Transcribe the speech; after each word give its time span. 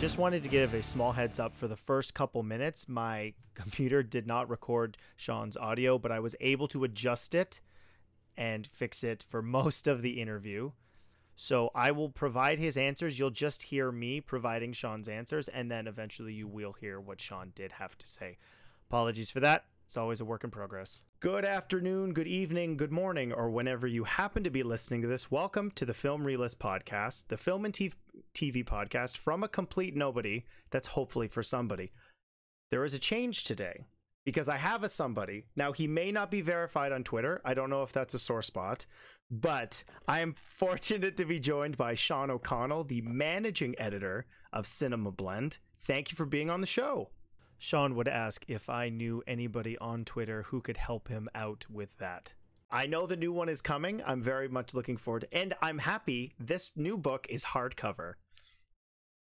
just 0.00 0.16
wanted 0.16 0.42
to 0.42 0.48
give 0.48 0.72
a 0.72 0.82
small 0.82 1.12
heads 1.12 1.38
up 1.38 1.54
for 1.54 1.68
the 1.68 1.76
first 1.76 2.14
couple 2.14 2.42
minutes. 2.42 2.88
My 2.88 3.34
computer 3.54 4.02
did 4.02 4.26
not 4.26 4.48
record 4.48 4.96
Sean's 5.14 5.58
audio, 5.58 5.98
but 5.98 6.10
I 6.10 6.20
was 6.20 6.34
able 6.40 6.68
to 6.68 6.84
adjust 6.84 7.34
it 7.34 7.60
and 8.34 8.66
fix 8.66 9.04
it 9.04 9.22
for 9.22 9.42
most 9.42 9.86
of 9.86 10.00
the 10.00 10.18
interview. 10.18 10.70
So 11.36 11.70
I 11.74 11.90
will 11.90 12.08
provide 12.08 12.58
his 12.58 12.78
answers. 12.78 13.18
You'll 13.18 13.28
just 13.28 13.64
hear 13.64 13.92
me 13.92 14.22
providing 14.22 14.72
Sean's 14.72 15.06
answers, 15.06 15.48
and 15.48 15.70
then 15.70 15.86
eventually 15.86 16.32
you 16.32 16.48
will 16.48 16.72
hear 16.72 16.98
what 16.98 17.20
Sean 17.20 17.52
did 17.54 17.72
have 17.72 17.98
to 17.98 18.06
say. 18.06 18.38
Apologies 18.88 19.30
for 19.30 19.40
that. 19.40 19.66
It's 19.84 19.98
always 19.98 20.20
a 20.20 20.24
work 20.24 20.44
in 20.44 20.50
progress. 20.50 21.02
Good 21.18 21.44
afternoon, 21.44 22.14
good 22.14 22.28
evening, 22.28 22.76
good 22.78 22.92
morning, 22.92 23.32
or 23.32 23.50
whenever 23.50 23.86
you 23.86 24.04
happen 24.04 24.44
to 24.44 24.50
be 24.50 24.62
listening 24.62 25.02
to 25.02 25.08
this. 25.08 25.30
Welcome 25.30 25.72
to 25.72 25.84
the 25.84 25.92
Film 25.92 26.24
Reelists 26.24 26.58
Podcast, 26.58 27.26
the 27.26 27.36
film 27.36 27.64
and 27.64 27.74
TV 28.34 28.64
podcast 28.64 29.16
from 29.16 29.42
a 29.42 29.48
complete 29.48 29.96
nobody 29.96 30.44
that's 30.70 30.88
hopefully 30.88 31.28
for 31.28 31.42
somebody. 31.42 31.90
There 32.70 32.84
is 32.84 32.94
a 32.94 32.98
change 32.98 33.44
today 33.44 33.84
because 34.24 34.48
I 34.48 34.56
have 34.56 34.84
a 34.84 34.88
somebody. 34.88 35.44
Now, 35.56 35.72
he 35.72 35.86
may 35.86 36.12
not 36.12 36.30
be 36.30 36.40
verified 36.40 36.92
on 36.92 37.04
Twitter. 37.04 37.40
I 37.44 37.54
don't 37.54 37.70
know 37.70 37.82
if 37.82 37.92
that's 37.92 38.14
a 38.14 38.18
sore 38.18 38.42
spot, 38.42 38.86
but 39.30 39.82
I 40.06 40.20
am 40.20 40.34
fortunate 40.36 41.16
to 41.16 41.24
be 41.24 41.40
joined 41.40 41.76
by 41.76 41.94
Sean 41.94 42.30
O'Connell, 42.30 42.84
the 42.84 43.02
managing 43.02 43.74
editor 43.78 44.26
of 44.52 44.66
Cinema 44.66 45.10
Blend. 45.10 45.58
Thank 45.78 46.10
you 46.10 46.16
for 46.16 46.26
being 46.26 46.50
on 46.50 46.60
the 46.60 46.66
show. 46.66 47.10
Sean 47.58 47.94
would 47.94 48.08
ask 48.08 48.44
if 48.48 48.70
I 48.70 48.88
knew 48.88 49.22
anybody 49.26 49.76
on 49.78 50.04
Twitter 50.04 50.44
who 50.44 50.60
could 50.60 50.78
help 50.78 51.08
him 51.08 51.28
out 51.34 51.66
with 51.68 51.98
that. 51.98 52.34
I 52.72 52.86
know 52.86 53.06
the 53.06 53.16
new 53.16 53.32
one 53.32 53.48
is 53.48 53.60
coming. 53.60 54.00
I'm 54.06 54.22
very 54.22 54.48
much 54.48 54.74
looking 54.74 54.96
forward, 54.96 55.26
and 55.32 55.54
I'm 55.60 55.78
happy 55.78 56.34
this 56.38 56.70
new 56.76 56.96
book 56.96 57.26
is 57.28 57.46
hardcover. 57.46 58.14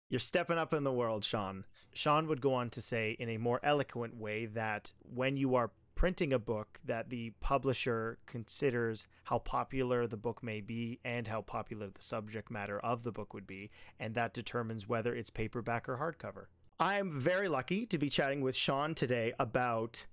You're 0.10 0.20
stepping 0.20 0.58
up 0.58 0.74
in 0.74 0.84
the 0.84 0.92
world, 0.92 1.24
Sean. 1.24 1.66
Sean 1.94 2.28
would 2.28 2.42
go 2.42 2.56
on 2.56 2.72
to 2.72 2.82
say 2.82 3.16
in 3.20 3.30
a 3.30 3.38
more 3.38 3.60
eloquent 3.64 4.16
way 4.16 4.48
that 4.48 4.94
when 5.02 5.38
you 5.38 5.54
are 5.54 5.72
printing 5.94 6.34
a 6.34 6.40
book 6.40 6.80
that 6.84 7.10
the 7.10 7.32
publisher 7.40 8.18
considers 8.26 9.06
how 9.26 9.40
popular 9.40 10.08
the 10.08 10.18
book 10.18 10.44
may 10.44 10.60
be 10.60 11.00
and 11.06 11.28
how 11.28 11.42
popular 11.42 11.88
the 11.88 12.02
subject 12.02 12.52
matter 12.52 12.80
of 12.80 13.04
the 13.04 13.12
book 13.12 13.34
would 13.34 13.48
be 13.48 13.72
and 13.98 14.14
that 14.14 14.34
determines 14.34 14.90
whether 14.90 15.16
it's 15.16 15.30
paperback 15.30 15.88
or 15.88 15.98
hardcover. 15.98 16.46
I'm 16.80 17.18
very 17.18 17.48
lucky 17.48 17.86
to 17.86 17.98
be 17.98 18.10
chatting 18.10 18.42
with 18.42 18.58
Sean 18.58 18.94
today 18.94 19.34
about 19.40 20.06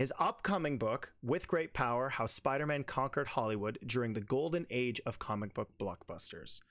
his 0.00 0.14
upcoming 0.18 0.78
book, 0.78 1.12
With 1.22 1.46
Great 1.46 1.74
Power 1.74 2.08
How 2.08 2.24
Spider 2.24 2.64
Man 2.64 2.84
Conquered 2.84 3.26
Hollywood 3.26 3.78
During 3.84 4.14
the 4.14 4.22
Golden 4.22 4.66
Age 4.70 4.98
of 5.04 5.18
Comic 5.18 5.52
Book 5.52 5.68
Blockbusters. 5.78 6.62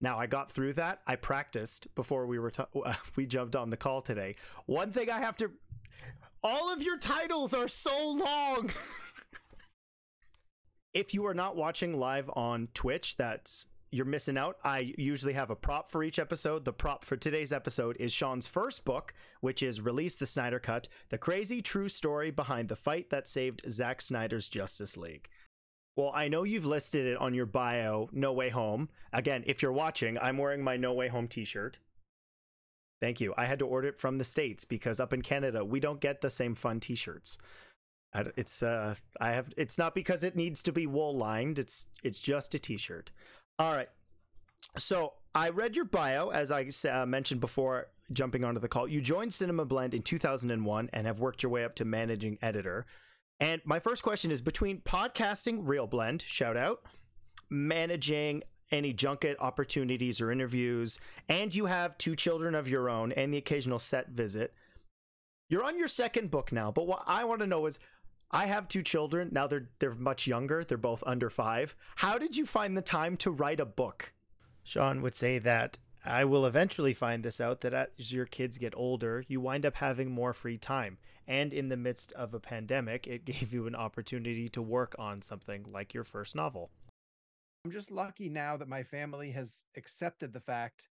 Now, 0.00 0.18
I 0.18 0.26
got 0.26 0.50
through 0.50 0.72
that. 0.72 1.00
I 1.06 1.16
practiced 1.16 1.94
before 1.94 2.26
we 2.26 2.38
were 2.38 2.50
uh, 2.86 2.94
we 3.14 3.26
jumped 3.26 3.54
on 3.56 3.68
the 3.68 3.76
call 3.76 4.00
today. 4.00 4.36
One 4.64 4.90
thing 4.90 5.10
I 5.10 5.18
have 5.18 5.36
to 5.36 5.50
all 6.42 6.72
of 6.72 6.80
your 6.80 6.96
titles 6.96 7.52
are 7.52 7.68
so 7.68 7.92
long. 8.10 8.70
if 10.94 11.12
you 11.12 11.26
are 11.26 11.34
not 11.34 11.56
watching 11.56 12.00
live 12.00 12.30
on 12.32 12.68
Twitch, 12.72 13.18
that's 13.18 13.66
you're 13.90 14.04
missing 14.04 14.36
out. 14.36 14.58
I 14.64 14.94
usually 14.98 15.32
have 15.32 15.50
a 15.50 15.56
prop 15.56 15.90
for 15.90 16.02
each 16.02 16.18
episode. 16.18 16.64
The 16.64 16.72
prop 16.72 17.04
for 17.04 17.16
today's 17.16 17.52
episode 17.52 17.96
is 17.98 18.12
Sean's 18.12 18.46
first 18.46 18.84
book, 18.84 19.14
which 19.40 19.62
is 19.62 19.80
Release 19.80 20.16
the 20.16 20.26
Snyder 20.26 20.58
Cut 20.58 20.88
The 21.08 21.18
Crazy 21.18 21.60
True 21.62 21.88
Story 21.88 22.30
Behind 22.30 22.68
the 22.68 22.76
Fight 22.76 23.10
That 23.10 23.26
Saved 23.28 23.62
Zack 23.68 24.00
Snyder's 24.00 24.48
Justice 24.48 24.96
League. 24.96 25.28
Well, 25.96 26.12
I 26.14 26.28
know 26.28 26.44
you've 26.44 26.66
listed 26.66 27.06
it 27.06 27.18
on 27.18 27.34
your 27.34 27.46
bio, 27.46 28.08
No 28.12 28.32
Way 28.32 28.50
Home. 28.50 28.88
Again, 29.12 29.42
if 29.46 29.62
you're 29.62 29.72
watching, 29.72 30.18
I'm 30.18 30.38
wearing 30.38 30.62
my 30.62 30.76
No 30.76 30.92
Way 30.92 31.08
Home 31.08 31.26
t 31.26 31.44
shirt. 31.44 31.78
Thank 33.00 33.20
you. 33.20 33.34
I 33.36 33.46
had 33.46 33.58
to 33.60 33.66
order 33.66 33.88
it 33.88 33.98
from 33.98 34.18
the 34.18 34.24
States 34.24 34.64
because 34.64 35.00
up 35.00 35.12
in 35.12 35.22
Canada, 35.22 35.64
we 35.64 35.80
don't 35.80 36.00
get 36.00 36.20
the 36.20 36.30
same 36.30 36.54
fun 36.54 36.80
t 36.80 36.94
shirts. 36.94 37.38
It's 38.14 38.62
uh, 38.62 38.94
I 39.20 39.32
have. 39.32 39.52
It's 39.56 39.76
not 39.76 39.94
because 39.94 40.24
it 40.24 40.34
needs 40.34 40.62
to 40.62 40.72
be 40.72 40.86
wool 40.86 41.16
lined. 41.16 41.58
It's 41.58 41.88
it's 42.02 42.20
just 42.20 42.54
a 42.54 42.58
t-shirt. 42.58 43.12
All 43.58 43.72
right. 43.72 43.88
So 44.76 45.14
I 45.34 45.48
read 45.48 45.74
your 45.74 45.84
bio, 45.84 46.28
as 46.28 46.50
I 46.50 46.68
uh, 46.90 47.06
mentioned 47.06 47.40
before 47.40 47.88
jumping 48.12 48.44
onto 48.44 48.60
the 48.60 48.68
call. 48.68 48.88
You 48.88 49.00
joined 49.00 49.34
Cinema 49.34 49.64
Blend 49.64 49.94
in 49.94 50.02
2001 50.02 50.90
and 50.92 51.06
have 51.06 51.20
worked 51.20 51.42
your 51.42 51.50
way 51.50 51.64
up 51.64 51.74
to 51.76 51.84
managing 51.84 52.38
editor. 52.40 52.86
And 53.40 53.60
my 53.64 53.78
first 53.78 54.02
question 54.02 54.30
is 54.30 54.40
between 54.40 54.80
podcasting, 54.80 55.64
ReelBlend, 55.64 56.22
shout 56.22 56.56
out, 56.56 56.82
managing 57.50 58.42
any 58.70 58.92
junket 58.92 59.36
opportunities 59.40 60.20
or 60.20 60.30
interviews, 60.30 61.00
and 61.28 61.54
you 61.54 61.66
have 61.66 61.96
two 61.98 62.14
children 62.14 62.54
of 62.54 62.68
your 62.68 62.90
own 62.90 63.12
and 63.12 63.32
the 63.32 63.38
occasional 63.38 63.78
set 63.78 64.10
visit. 64.10 64.52
You're 65.48 65.64
on 65.64 65.78
your 65.78 65.88
second 65.88 66.30
book 66.30 66.52
now, 66.52 66.70
but 66.70 66.86
what 66.86 67.02
I 67.06 67.24
want 67.24 67.40
to 67.40 67.46
know 67.46 67.64
is 67.66 67.78
I 68.30 68.46
have 68.46 68.68
two 68.68 68.82
children. 68.82 69.30
Now 69.32 69.46
they're 69.46 69.68
they're 69.78 69.94
much 69.94 70.26
younger. 70.26 70.64
They're 70.64 70.76
both 70.76 71.02
under 71.06 71.30
5. 71.30 71.74
How 71.96 72.18
did 72.18 72.36
you 72.36 72.46
find 72.46 72.76
the 72.76 72.82
time 72.82 73.16
to 73.18 73.30
write 73.30 73.60
a 73.60 73.64
book? 73.64 74.12
Sean 74.62 75.00
would 75.00 75.14
say 75.14 75.38
that 75.38 75.78
I 76.04 76.24
will 76.24 76.46
eventually 76.46 76.94
find 76.94 77.22
this 77.22 77.40
out 77.40 77.62
that 77.62 77.92
as 77.98 78.12
your 78.12 78.26
kids 78.26 78.58
get 78.58 78.74
older, 78.76 79.24
you 79.28 79.40
wind 79.40 79.64
up 79.64 79.76
having 79.76 80.10
more 80.10 80.32
free 80.32 80.56
time. 80.56 80.98
And 81.26 81.52
in 81.52 81.68
the 81.68 81.76
midst 81.76 82.12
of 82.12 82.32
a 82.32 82.40
pandemic, 82.40 83.06
it 83.06 83.24
gave 83.26 83.52
you 83.52 83.66
an 83.66 83.74
opportunity 83.74 84.48
to 84.50 84.62
work 84.62 84.94
on 84.98 85.22
something 85.22 85.66
like 85.70 85.94
your 85.94 86.04
first 86.04 86.34
novel. 86.34 86.70
I'm 87.64 87.72
just 87.72 87.90
lucky 87.90 88.28
now 88.28 88.56
that 88.56 88.68
my 88.68 88.82
family 88.82 89.32
has 89.32 89.64
accepted 89.76 90.32
the 90.32 90.40
fact 90.40 90.88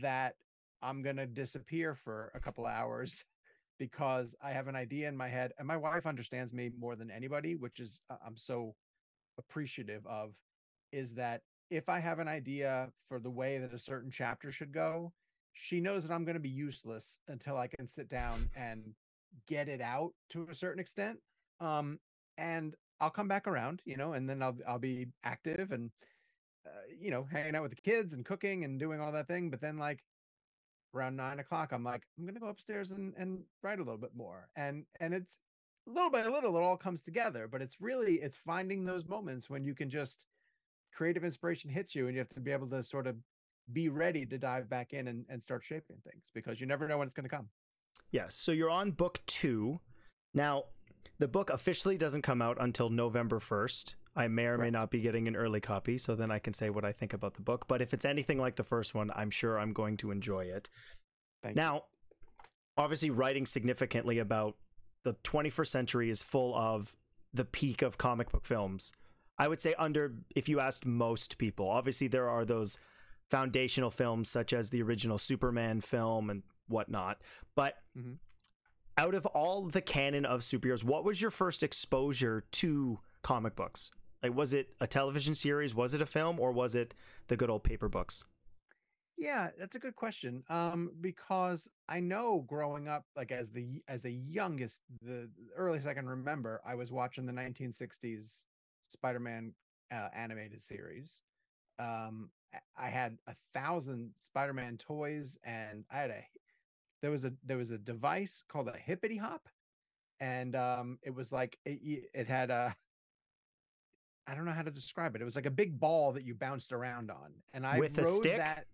that 0.00 0.36
I'm 0.80 1.02
going 1.02 1.16
to 1.16 1.26
disappear 1.26 1.94
for 1.94 2.30
a 2.34 2.40
couple 2.40 2.66
hours 2.66 3.24
because 3.78 4.34
I 4.42 4.50
have 4.50 4.68
an 4.68 4.76
idea 4.76 5.08
in 5.08 5.16
my 5.16 5.28
head 5.28 5.52
and 5.58 5.66
my 5.66 5.76
wife 5.76 6.06
understands 6.06 6.52
me 6.52 6.70
more 6.78 6.96
than 6.96 7.10
anybody, 7.10 7.54
which 7.54 7.80
is 7.80 8.00
uh, 8.10 8.16
I'm 8.24 8.36
so 8.36 8.74
appreciative 9.38 10.06
of 10.06 10.34
is 10.92 11.14
that 11.14 11.42
if 11.70 11.88
I 11.88 12.00
have 12.00 12.18
an 12.18 12.28
idea 12.28 12.90
for 13.08 13.20
the 13.20 13.30
way 13.30 13.58
that 13.58 13.74
a 13.74 13.78
certain 13.78 14.10
chapter 14.10 14.50
should 14.50 14.72
go, 14.72 15.12
she 15.52 15.80
knows 15.80 16.06
that 16.06 16.14
I'm 16.14 16.24
going 16.24 16.34
to 16.34 16.40
be 16.40 16.48
useless 16.48 17.18
until 17.28 17.56
I 17.56 17.66
can 17.66 17.86
sit 17.86 18.08
down 18.08 18.48
and 18.56 18.94
get 19.46 19.68
it 19.68 19.80
out 19.80 20.12
to 20.30 20.48
a 20.50 20.54
certain 20.54 20.80
extent. 20.80 21.18
Um, 21.60 21.98
and 22.36 22.74
I'll 23.00 23.10
come 23.10 23.28
back 23.28 23.46
around, 23.46 23.82
you 23.84 23.96
know, 23.96 24.12
and 24.12 24.28
then 24.28 24.42
I'll 24.42 24.56
I'll 24.66 24.78
be 24.78 25.08
active 25.24 25.72
and 25.72 25.90
uh, 26.66 26.70
you 26.98 27.10
know 27.10 27.26
hanging 27.30 27.54
out 27.54 27.62
with 27.62 27.74
the 27.74 27.90
kids 27.90 28.14
and 28.14 28.24
cooking 28.24 28.64
and 28.64 28.78
doing 28.78 29.00
all 29.00 29.12
that 29.12 29.28
thing. 29.28 29.50
But 29.50 29.60
then 29.60 29.78
like 29.78 30.00
around 30.94 31.16
nine 31.16 31.38
o'clock, 31.38 31.72
I'm 31.72 31.84
like, 31.84 32.02
I'm 32.18 32.26
gonna 32.26 32.40
go 32.40 32.48
upstairs 32.48 32.92
and, 32.92 33.14
and 33.18 33.40
write 33.62 33.78
a 33.78 33.82
little 33.82 33.98
bit 33.98 34.12
more. 34.16 34.48
And 34.56 34.84
and 35.00 35.14
it's 35.14 35.38
little 35.86 36.10
by 36.10 36.24
little, 36.26 36.56
it 36.56 36.62
all 36.62 36.76
comes 36.76 37.02
together. 37.02 37.48
But 37.50 37.62
it's 37.62 37.80
really 37.80 38.16
it's 38.16 38.36
finding 38.36 38.84
those 38.84 39.06
moments 39.06 39.48
when 39.48 39.64
you 39.64 39.74
can 39.74 39.90
just 39.90 40.26
creative 40.94 41.24
inspiration 41.24 41.70
hits 41.70 41.94
you 41.94 42.06
and 42.06 42.14
you 42.14 42.18
have 42.18 42.28
to 42.30 42.40
be 42.40 42.50
able 42.50 42.66
to 42.68 42.82
sort 42.82 43.06
of 43.06 43.16
be 43.72 43.88
ready 43.88 44.24
to 44.26 44.38
dive 44.38 44.68
back 44.68 44.92
in 44.92 45.08
and, 45.08 45.24
and 45.28 45.42
start 45.42 45.62
shaping 45.64 45.96
things 46.04 46.24
because 46.34 46.60
you 46.60 46.66
never 46.66 46.88
know 46.88 46.98
when 46.98 47.06
it's 47.06 47.14
to 47.14 47.28
come. 47.28 47.48
Yes. 48.10 48.34
So 48.34 48.52
you're 48.52 48.70
on 48.70 48.92
book 48.92 49.20
two. 49.26 49.80
Now, 50.34 50.64
the 51.18 51.28
book 51.28 51.50
officially 51.50 51.98
doesn't 51.98 52.22
come 52.22 52.40
out 52.40 52.56
until 52.60 52.90
November 52.90 53.38
1st. 53.38 53.94
I 54.16 54.28
may 54.28 54.46
or 54.46 54.58
may 54.58 54.70
not 54.70 54.90
be 54.90 55.00
getting 55.00 55.28
an 55.28 55.36
early 55.36 55.60
copy, 55.60 55.98
so 55.98 56.14
then 56.14 56.30
I 56.30 56.38
can 56.38 56.54
say 56.54 56.70
what 56.70 56.84
I 56.84 56.92
think 56.92 57.12
about 57.12 57.34
the 57.34 57.42
book. 57.42 57.66
But 57.68 57.80
if 57.82 57.94
it's 57.94 58.04
anything 58.04 58.38
like 58.38 58.56
the 58.56 58.64
first 58.64 58.94
one, 58.94 59.10
I'm 59.14 59.30
sure 59.30 59.58
I'm 59.58 59.72
going 59.72 59.96
to 59.98 60.10
enjoy 60.10 60.46
it. 60.46 60.68
Thank 61.42 61.56
now, 61.56 61.74
you. 61.74 61.80
obviously, 62.76 63.10
writing 63.10 63.46
significantly 63.46 64.18
about 64.18 64.56
the 65.04 65.14
21st 65.24 65.68
century 65.68 66.10
is 66.10 66.22
full 66.22 66.54
of 66.54 66.96
the 67.32 67.44
peak 67.44 67.82
of 67.82 67.98
comic 67.98 68.30
book 68.30 68.44
films. 68.44 68.92
I 69.38 69.46
would 69.46 69.60
say, 69.60 69.74
under, 69.78 70.14
if 70.34 70.48
you 70.48 70.58
asked 70.58 70.84
most 70.84 71.38
people, 71.38 71.68
obviously, 71.68 72.08
there 72.08 72.28
are 72.28 72.44
those 72.44 72.78
foundational 73.30 73.90
films 73.90 74.28
such 74.28 74.52
as 74.52 74.70
the 74.70 74.82
original 74.82 75.18
Superman 75.18 75.80
film 75.80 76.30
and 76.30 76.42
whatnot. 76.66 77.18
But 77.54 77.74
mm-hmm. 77.96 78.14
out 78.96 79.14
of 79.14 79.26
all 79.26 79.66
the 79.66 79.80
canon 79.80 80.24
of 80.24 80.40
superheroes, 80.40 80.82
what 80.82 81.04
was 81.04 81.20
your 81.20 81.30
first 81.30 81.62
exposure 81.62 82.44
to 82.52 82.98
comic 83.22 83.56
books? 83.56 83.90
Like, 84.22 84.34
was 84.34 84.52
it 84.52 84.74
a 84.80 84.86
television 84.86 85.34
series? 85.34 85.74
Was 85.74 85.94
it 85.94 86.02
a 86.02 86.06
film, 86.06 86.40
or 86.40 86.52
was 86.52 86.74
it 86.74 86.94
the 87.28 87.36
good 87.36 87.50
old 87.50 87.64
paper 87.64 87.88
books? 87.88 88.24
Yeah, 89.16 89.48
that's 89.58 89.74
a 89.74 89.80
good 89.80 89.96
question. 89.96 90.44
Um, 90.48 90.92
because 91.00 91.68
I 91.88 91.98
know 91.98 92.44
growing 92.46 92.88
up, 92.88 93.04
like 93.16 93.32
as 93.32 93.50
the 93.50 93.82
as 93.88 94.04
a 94.04 94.10
youngest, 94.10 94.82
the 95.02 95.28
earliest 95.56 95.88
I 95.88 95.94
can 95.94 96.08
remember, 96.08 96.60
I 96.64 96.76
was 96.76 96.92
watching 96.92 97.26
the 97.26 97.32
1960s 97.32 98.44
Spider-Man 98.82 99.54
uh, 99.92 100.08
animated 100.14 100.62
series. 100.62 101.22
Um, 101.80 102.30
I 102.76 102.88
had 102.88 103.18
a 103.26 103.34
thousand 103.54 104.12
Spider-Man 104.18 104.78
toys, 104.78 105.38
and 105.44 105.84
I 105.90 105.98
had 105.98 106.10
a 106.10 106.24
there 107.02 107.10
was 107.10 107.24
a 107.24 107.32
there 107.44 107.56
was 107.56 107.70
a 107.72 107.78
device 107.78 108.44
called 108.48 108.68
a 108.68 108.76
hippity 108.76 109.16
hop, 109.16 109.48
and 110.20 110.54
um, 110.54 110.98
it 111.02 111.14
was 111.14 111.32
like 111.32 111.58
it, 111.64 112.08
it 112.14 112.28
had 112.28 112.50
a 112.50 112.76
I 114.28 114.34
don't 114.34 114.44
know 114.44 114.52
how 114.52 114.62
to 114.62 114.70
describe 114.70 115.16
it. 115.16 115.22
It 115.22 115.24
was 115.24 115.36
like 115.36 115.46
a 115.46 115.50
big 115.50 115.80
ball 115.80 116.12
that 116.12 116.24
you 116.24 116.34
bounced 116.34 116.72
around 116.72 117.10
on, 117.10 117.32
and 117.54 117.66
I 117.66 117.78
with 117.78 117.96
a 117.98 118.04
stick. 118.04 118.36
That, 118.36 118.66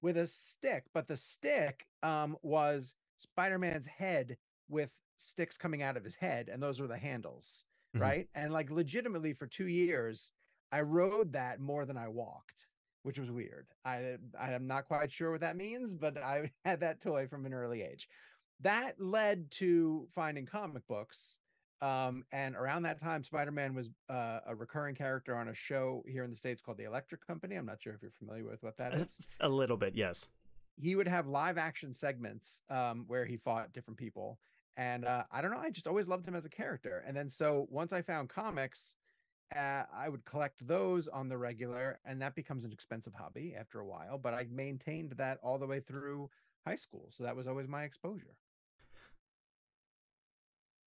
with 0.00 0.16
a 0.16 0.26
stick, 0.28 0.84
but 0.94 1.08
the 1.08 1.16
stick 1.16 1.86
um 2.02 2.36
was 2.42 2.94
Spider-Man's 3.18 3.86
head 3.86 4.36
with 4.68 4.90
sticks 5.16 5.56
coming 5.56 5.82
out 5.82 5.96
of 5.96 6.04
his 6.04 6.14
head, 6.14 6.48
and 6.48 6.62
those 6.62 6.80
were 6.80 6.86
the 6.86 6.96
handles, 6.98 7.64
Mhm. 7.96 8.00
right? 8.00 8.28
And 8.34 8.52
like 8.52 8.70
legitimately 8.70 9.32
for 9.32 9.46
two 9.46 9.66
years, 9.66 10.32
I 10.70 10.82
rode 10.82 11.32
that 11.32 11.60
more 11.60 11.84
than 11.86 11.96
I 11.96 12.08
walked, 12.08 12.66
which 13.02 13.18
was 13.18 13.30
weird. 13.30 13.66
I 13.84 14.18
I 14.38 14.52
am 14.52 14.66
not 14.66 14.86
quite 14.86 15.10
sure 15.10 15.32
what 15.32 15.40
that 15.40 15.56
means, 15.56 15.92
but 15.94 16.16
I 16.18 16.52
had 16.64 16.80
that 16.80 17.00
toy 17.00 17.26
from 17.26 17.46
an 17.46 17.54
early 17.54 17.82
age. 17.82 18.08
That 18.60 19.00
led 19.00 19.50
to 19.52 20.08
finding 20.14 20.46
comic 20.46 20.86
books. 20.86 21.38
Um, 21.82 22.24
and 22.32 22.56
around 22.56 22.84
that 22.84 23.00
time, 23.00 23.22
Spider-Man 23.22 23.74
was 23.74 23.90
uh, 24.08 24.40
a 24.46 24.54
recurring 24.54 24.94
character 24.94 25.36
on 25.36 25.48
a 25.48 25.54
show 25.54 26.02
here 26.06 26.24
in 26.24 26.30
the 26.30 26.36
States 26.36 26.62
called 26.62 26.78
The 26.78 26.84
Electric 26.84 27.26
Company. 27.26 27.56
I'm 27.56 27.66
not 27.66 27.82
sure 27.82 27.92
if 27.92 28.00
you're 28.00 28.10
familiar 28.10 28.44
with 28.44 28.62
what 28.62 28.76
that 28.78 28.94
is 28.94 29.36
A 29.40 29.48
little 29.48 29.76
bit, 29.76 29.94
yes. 29.94 30.28
he 30.80 30.94
would 30.96 31.08
have 31.08 31.26
live 31.26 31.58
action 31.58 31.92
segments 31.92 32.62
um, 32.70 33.04
where 33.06 33.26
he 33.26 33.36
fought 33.36 33.72
different 33.72 33.98
people. 33.98 34.38
And 34.76 35.04
uh, 35.04 35.24
I 35.30 35.42
don't 35.42 35.50
know, 35.50 35.58
I 35.58 35.70
just 35.70 35.86
always 35.86 36.08
loved 36.08 36.26
him 36.26 36.34
as 36.34 36.44
a 36.44 36.48
character. 36.48 37.04
And 37.06 37.16
then 37.16 37.28
so 37.28 37.66
once 37.70 37.92
I 37.92 38.02
found 38.02 38.28
comics, 38.28 38.94
uh, 39.54 39.84
I 39.94 40.08
would 40.08 40.24
collect 40.24 40.66
those 40.66 41.06
on 41.06 41.28
the 41.28 41.36
regular, 41.36 42.00
and 42.04 42.20
that 42.22 42.34
becomes 42.34 42.64
an 42.64 42.72
expensive 42.72 43.14
hobby 43.14 43.54
after 43.58 43.78
a 43.78 43.86
while. 43.86 44.18
But 44.18 44.34
I 44.34 44.46
maintained 44.50 45.12
that 45.18 45.38
all 45.42 45.58
the 45.58 45.66
way 45.66 45.80
through 45.80 46.30
high 46.66 46.76
school, 46.76 47.10
so 47.10 47.24
that 47.24 47.36
was 47.36 47.46
always 47.46 47.68
my 47.68 47.84
exposure. 47.84 48.36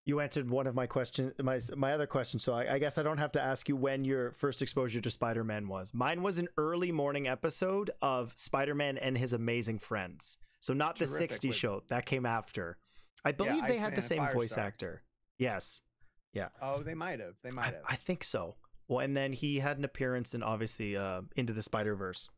You 0.07 0.21
answered 0.21 0.49
one 0.49 0.67
of 0.67 0.73
my 0.73 0.87
question, 0.87 1.33
my 1.43 1.59
my 1.75 1.91
other 1.93 2.07
question. 2.07 2.39
So 2.39 2.53
I, 2.53 2.75
I 2.75 2.79
guess 2.79 2.97
I 2.97 3.03
don't 3.03 3.17
have 3.17 3.33
to 3.33 3.41
ask 3.41 3.67
you 3.67 3.75
when 3.75 4.05
your 4.05 4.31
first 4.31 4.61
exposure 4.61 5.01
to 5.01 5.09
Spider-Man 5.11 5.67
was. 5.67 5.93
Mine 5.93 6.23
was 6.23 6.37
an 6.37 6.47
early 6.57 6.93
morning 6.93 7.27
episode 7.27 7.91
of 8.01 8.31
Spider-Man 8.37 8.97
and 8.97 9.17
His 9.17 9.33
Amazing 9.33 9.79
Friends. 9.79 10.37
So 10.61 10.73
not 10.73 10.97
the 10.97 11.05
Terrific 11.05 11.31
'60s 11.31 11.47
with- 11.49 11.55
show 11.57 11.83
that 11.89 12.05
came 12.05 12.25
after. 12.25 12.77
I 13.25 13.33
believe 13.33 13.65
they 13.65 13.77
had 13.77 13.95
the 13.97 14.01
same 14.01 14.25
voice 14.29 14.57
actor. 14.57 15.03
Yes, 15.39 15.81
yeah 16.33 16.47
Oh, 16.61 16.81
they 16.81 16.93
might 16.93 17.19
have. 17.19 17.33
They 17.43 17.51
might 17.51 17.73
have. 17.73 17.83
I 17.85 17.97
think 17.97 18.23
so. 18.23 18.55
Well, 18.87 18.99
and 18.99 19.17
then 19.17 19.33
he 19.33 19.59
had 19.59 19.77
an 19.77 19.83
appearance 19.83 20.33
in 20.33 20.41
obviously 20.41 20.95
uh, 20.95 21.23
Into 21.35 21.51
the 21.51 21.61
Spider 21.61 21.95
Verse. 21.95 22.29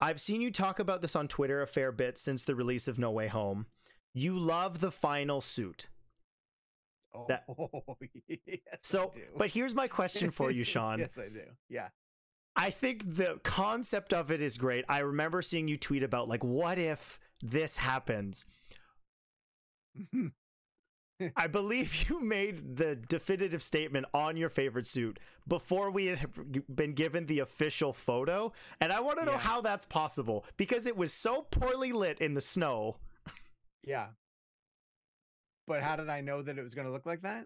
I've 0.00 0.20
seen 0.20 0.40
you 0.40 0.50
talk 0.50 0.80
about 0.80 1.00
this 1.00 1.14
on 1.14 1.28
Twitter 1.28 1.62
a 1.62 1.68
fair 1.68 1.92
bit 1.92 2.18
since 2.18 2.42
the 2.42 2.56
release 2.56 2.88
of 2.88 2.98
No 2.98 3.12
Way 3.12 3.28
Home. 3.28 3.66
You 4.12 4.36
love 4.36 4.80
the 4.80 4.90
final 4.90 5.40
suit. 5.40 5.86
Oh, 7.14 7.26
that- 7.28 7.44
yes, 8.46 8.58
So, 8.82 9.12
but 9.36 9.50
here's 9.50 9.74
my 9.74 9.88
question 9.88 10.30
for 10.30 10.50
you, 10.50 10.64
Sean. 10.72 10.98
yes, 10.98 11.12
I 11.18 11.28
do. 11.28 11.42
Yeah. 11.68 11.88
I 12.56 12.70
think 12.70 13.16
the 13.16 13.40
concept 13.42 14.12
of 14.12 14.30
it 14.30 14.40
is 14.40 14.56
great. 14.58 14.84
I 14.88 15.00
remember 15.00 15.42
seeing 15.42 15.66
you 15.66 15.76
tweet 15.76 16.02
about 16.04 16.28
like, 16.28 16.44
what 16.44 16.78
if 16.78 17.18
this 17.42 17.76
happens? 17.76 18.46
I 21.36 21.46
believe 21.46 22.08
you 22.08 22.20
made 22.20 22.76
the 22.76 22.96
definitive 22.96 23.62
statement 23.62 24.06
on 24.12 24.36
your 24.36 24.48
favorite 24.48 24.86
suit 24.86 25.18
before 25.46 25.90
we 25.90 26.06
had 26.06 26.28
been 26.74 26.92
given 26.94 27.26
the 27.26 27.38
official 27.38 27.92
photo, 27.92 28.52
and 28.80 28.92
I 28.92 29.00
want 29.00 29.18
to 29.20 29.24
know 29.24 29.32
Yeah. 29.32 29.38
how 29.38 29.60
that's 29.60 29.84
possible 29.84 30.44
because 30.56 30.86
it 30.86 30.96
was 30.96 31.12
so 31.12 31.42
poorly 31.50 31.92
lit 31.92 32.18
in 32.20 32.34
the 32.34 32.40
snow. 32.40 32.96
Yeah. 33.84 34.08
But 35.66 35.82
how 35.82 35.96
did 35.96 36.08
I 36.10 36.20
know 36.20 36.42
that 36.42 36.58
it 36.58 36.62
was 36.62 36.74
going 36.74 36.86
to 36.86 36.92
look 36.92 37.06
like 37.06 37.22
that? 37.22 37.44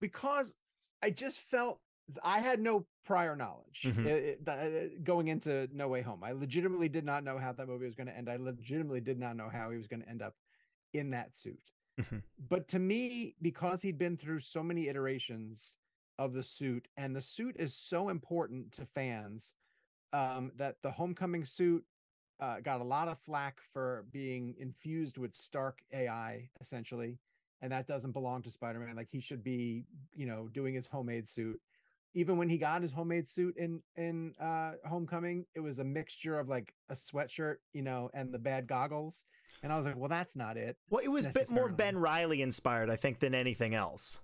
Because 0.00 0.54
I 1.02 1.10
just 1.10 1.40
felt 1.40 1.80
I 2.24 2.40
had 2.40 2.60
no 2.60 2.86
prior 3.04 3.36
knowledge 3.36 3.82
Mhm. 3.84 4.06
uh, 4.06 4.50
uh, 4.50 4.56
th- 4.66 4.92
uh, 4.92 4.98
going 5.04 5.28
into 5.28 5.68
No 5.72 5.88
Way 5.88 6.02
Home. 6.02 6.22
I 6.24 6.32
legitimately 6.32 6.88
did 6.88 7.04
not 7.04 7.22
know 7.24 7.38
how 7.38 7.52
that 7.52 7.66
movie 7.68 7.86
was 7.86 7.94
going 7.94 8.08
to 8.08 8.16
end. 8.16 8.28
I 8.28 8.36
legitimately 8.36 9.00
did 9.00 9.18
not 9.18 9.36
know 9.36 9.48
how 9.48 9.70
he 9.70 9.76
was 9.76 9.86
going 9.86 10.02
to 10.02 10.08
end 10.08 10.20
up 10.22 10.36
in 10.92 11.10
that 11.10 11.36
suit. 11.36 11.72
Mhm. 12.00 12.22
But 12.38 12.68
to 12.68 12.78
me, 12.78 13.36
because 13.40 13.82
he'd 13.82 13.98
been 13.98 14.16
through 14.16 14.40
so 14.40 14.62
many 14.62 14.88
iterations 14.88 15.76
of 16.18 16.32
the 16.32 16.42
suit, 16.42 16.88
and 16.96 17.14
the 17.14 17.20
suit 17.20 17.56
is 17.56 17.74
so 17.74 18.08
important 18.08 18.72
to 18.72 18.86
fans, 18.86 19.54
um, 20.12 20.52
that 20.56 20.82
the 20.82 20.92
homecoming 20.92 21.44
suit 21.44 21.86
uh, 22.42 22.58
got 22.60 22.80
a 22.80 22.84
lot 22.84 23.06
of 23.06 23.18
flack 23.20 23.60
for 23.72 24.04
being 24.10 24.54
infused 24.58 25.16
with 25.16 25.32
Stark 25.32 25.78
AI, 25.92 26.48
essentially, 26.60 27.18
and 27.60 27.70
that 27.70 27.86
doesn't 27.86 28.10
belong 28.10 28.42
to 28.42 28.50
Spider-Man. 28.50 28.96
Like 28.96 29.08
he 29.10 29.20
should 29.20 29.44
be, 29.44 29.84
you 30.12 30.26
know, 30.26 30.48
doing 30.52 30.74
his 30.74 30.88
homemade 30.88 31.28
suit. 31.28 31.60
Even 32.14 32.36
when 32.36 32.48
he 32.48 32.58
got 32.58 32.82
his 32.82 32.92
homemade 32.92 33.28
suit 33.28 33.56
in 33.56 33.80
in 33.96 34.34
uh, 34.40 34.72
Homecoming, 34.84 35.46
it 35.54 35.60
was 35.60 35.78
a 35.78 35.84
mixture 35.84 36.36
of 36.36 36.48
like 36.48 36.74
a 36.90 36.94
sweatshirt, 36.94 37.56
you 37.72 37.82
know, 37.82 38.10
and 38.12 38.34
the 38.34 38.38
bad 38.40 38.66
goggles. 38.66 39.24
And 39.62 39.72
I 39.72 39.76
was 39.76 39.86
like, 39.86 39.96
well, 39.96 40.08
that's 40.08 40.34
not 40.34 40.56
it. 40.56 40.76
Well, 40.90 41.00
it 41.02 41.08
was 41.08 41.24
a 41.26 41.30
bit 41.30 41.50
more 41.52 41.68
Ben 41.68 41.96
Reilly 41.96 42.42
inspired, 42.42 42.90
I 42.90 42.96
think, 42.96 43.20
than 43.20 43.34
anything 43.36 43.74
else. 43.74 44.20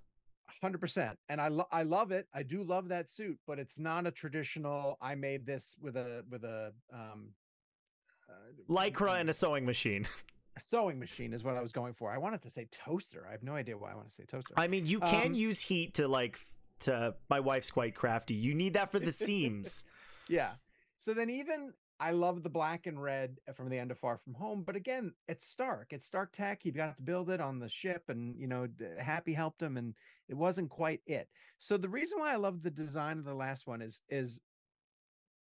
hundred 0.61 0.81
percent. 0.81 1.17
And 1.29 1.41
I 1.41 1.49
lo- 1.49 1.69
I 1.71 1.85
love 1.85 2.11
it. 2.11 2.27
I 2.35 2.43
do 2.43 2.65
love 2.65 2.89
that 2.89 3.09
suit, 3.09 3.39
but 3.47 3.61
it's 3.61 3.79
not 3.79 4.09
a 4.09 4.11
traditional. 4.11 4.99
I 5.01 5.15
made 5.15 5.47
this 5.47 5.77
with 5.81 5.97
a 5.97 6.25
with 6.29 6.43
a 6.43 6.73
um, 6.93 7.29
Lycra 8.69 9.19
and 9.21 9.29
a 9.31 9.33
sewing 9.35 9.65
machine. 9.67 10.07
a 10.57 10.61
sewing 10.61 10.99
machine 10.99 11.33
is 11.33 11.43
what 11.45 11.57
I 11.57 11.63
was 11.63 11.73
going 11.73 11.95
for. 11.95 12.11
I 12.11 12.19
wanted 12.19 12.43
to 12.43 12.51
say 12.51 12.69
toaster. 12.71 13.27
I 13.29 13.33
have 13.33 13.43
no 13.43 13.55
idea 13.55 13.77
why 13.79 13.93
I 13.93 13.95
want 13.95 14.09
to 14.09 14.15
say 14.15 14.25
toaster. 14.25 14.55
I 14.57 14.67
mean, 14.67 14.87
you 14.87 15.01
can 15.01 15.29
Um, 15.29 15.35
use 15.35 15.61
heat 15.61 15.95
to 15.95 16.09
like 16.09 16.39
to. 16.81 17.15
My 17.31 17.41
wife's 17.41 17.71
quite 17.71 17.95
crafty. 17.95 18.35
You 18.35 18.55
need 18.55 18.75
that 18.75 18.91
for 18.91 18.99
the 18.99 19.13
seams. 19.25 19.85
yeah. 20.29 20.53
So 20.99 21.15
then 21.15 21.31
even 21.31 21.73
I 22.01 22.11
love 22.13 22.43
the 22.43 22.49
black 22.51 22.87
and 22.87 23.01
red 23.03 23.39
from 23.57 23.69
the 23.71 23.79
end 23.79 23.91
of 23.91 23.99
Far 23.99 24.19
From 24.19 24.35
Home, 24.35 24.63
but 24.65 24.77
again, 24.77 25.13
it's 25.27 25.47
Stark. 25.47 25.89
It's 25.93 26.07
Stark 26.07 26.33
Tech. 26.33 26.61
He 26.63 26.71
got 26.71 26.97
to 26.97 27.03
build 27.03 27.29
it 27.31 27.41
on 27.41 27.59
the 27.59 27.69
ship, 27.69 28.05
and 28.09 28.37
you 28.39 28.47
know, 28.47 28.69
Happy 28.99 29.33
helped 29.35 29.61
him, 29.63 29.77
and 29.77 29.95
it 30.29 30.35
wasn't 30.37 30.71
quite 30.71 31.01
it. 31.07 31.29
So 31.61 31.77
the 31.77 31.89
reason 31.89 32.21
why 32.21 32.33
I 32.33 32.37
love 32.37 32.63
the 32.63 32.71
design 32.71 33.19
of 33.19 33.25
the 33.25 33.35
last 33.35 33.67
one 33.67 33.83
is 33.83 34.03
is 34.09 34.41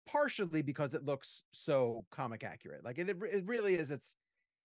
partially 0.06 0.62
because 0.62 0.94
it 0.94 1.04
looks 1.04 1.42
so 1.52 2.04
comic 2.10 2.44
accurate. 2.44 2.84
Like 2.84 2.98
it, 2.98 3.08
it 3.08 3.46
really 3.46 3.74
is. 3.74 3.90
It's 3.90 4.16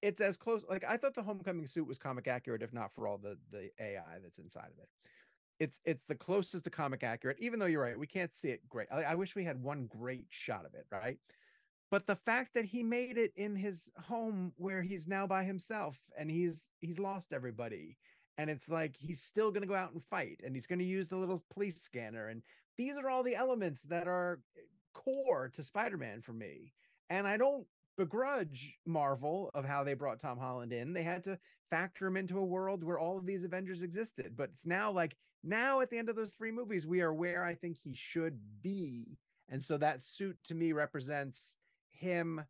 it's 0.02 0.22
as 0.22 0.38
close. 0.38 0.66
Like 0.70 0.84
I 0.88 0.98
thought 0.98 1.16
the 1.16 1.24
Homecoming 1.24 1.68
suit 1.68 1.88
was 1.88 1.98
comic 2.00 2.28
accurate, 2.28 2.64
if 2.64 2.74
not 2.74 2.94
for 2.94 3.08
all 3.08 3.18
the 3.18 3.38
the 3.52 3.70
AI 3.80 4.20
that's 4.24 4.40
inside 4.40 4.70
of 4.72 4.80
it 4.80 4.90
it's 5.62 5.80
it's 5.86 6.04
the 6.08 6.16
closest 6.16 6.64
to 6.64 6.72
comic 6.72 7.04
accurate 7.04 7.38
even 7.40 7.60
though 7.60 7.68
you're 7.68 7.84
right 7.84 8.00
we 8.00 8.08
can't 8.08 8.36
see 8.36 8.50
it 8.50 8.68
great 8.68 8.88
I, 8.92 9.04
I 9.04 9.16
wish 9.16 9.36
we 9.36 9.44
had 9.46 9.62
one 9.62 9.86
great 9.86 10.26
shot 10.30 10.66
of 10.66 10.74
it 10.74 10.88
right 10.92 11.20
but 11.92 12.08
the 12.08 12.16
fact 12.16 12.56
that 12.56 12.66
he 12.66 12.82
made 12.82 13.18
it 13.18 13.32
in 13.36 13.56
his 13.56 13.92
home 14.08 14.54
where 14.56 14.82
he's 14.82 15.08
now 15.08 15.28
by 15.28 15.44
himself 15.44 16.00
and 16.18 16.32
he's 16.32 16.70
he's 16.80 16.98
lost 16.98 17.32
everybody 17.32 17.98
and 18.40 18.50
it's 18.50 18.70
like 18.70 18.96
he's 18.98 19.22
still 19.22 19.52
going 19.52 19.62
to 19.62 19.68
go 19.68 19.76
out 19.76 19.94
and 19.94 20.04
fight 20.04 20.40
and 20.44 20.56
he's 20.56 20.66
going 20.66 20.80
to 20.80 20.86
use 20.86 21.10
the 21.10 21.18
little 21.18 21.40
police 21.54 21.80
scanner 21.80 22.28
and 22.30 22.42
these 22.76 22.96
are 22.98 23.10
all 23.10 23.22
the 23.22 23.36
elements 23.36 23.84
that 23.84 24.08
are 24.08 24.40
eh, 24.58 24.62
core 24.94 25.50
to 25.54 25.64
spider-man 25.64 26.22
for 26.22 26.34
me 26.34 26.74
and 27.10 27.28
i 27.28 27.38
don't 27.38 27.66
begrudge 27.98 28.78
marvel 28.86 29.52
of 29.54 29.66
how 29.66 29.84
they 29.84 29.94
brought 29.94 30.20
tom 30.20 30.38
holland 30.38 30.74
in. 30.74 30.94
They 30.94 31.04
had 31.04 31.24
to 31.26 31.38
factor 31.70 32.08
him 32.08 32.18
into 32.18 32.38
a 32.40 32.46
world 32.46 32.84
where 32.84 33.00
all 33.00 33.18
of 33.18 33.26
these 33.26 33.44
avengers 33.44 33.84
existed 33.84 34.34
but 34.36 34.50
it's 34.52 34.66
now 34.66 34.92
like 34.92 35.16
now 35.44 35.82
at 35.82 35.90
the 35.90 35.98
end 35.98 36.10
of 36.10 36.16
those 36.16 36.32
three 36.32 36.52
movies 36.52 36.88
we 36.88 37.02
are 37.02 37.14
where 37.14 37.44
i 37.44 37.54
think 37.54 37.78
he 37.84 37.94
should 37.94 38.40
be 38.62 39.18
and 39.50 39.64
so 39.64 39.78
that 39.78 40.02
suit 40.02 40.38
to 40.46 40.56
me 40.56 40.72
represents 40.72 41.56
him 41.92 42.42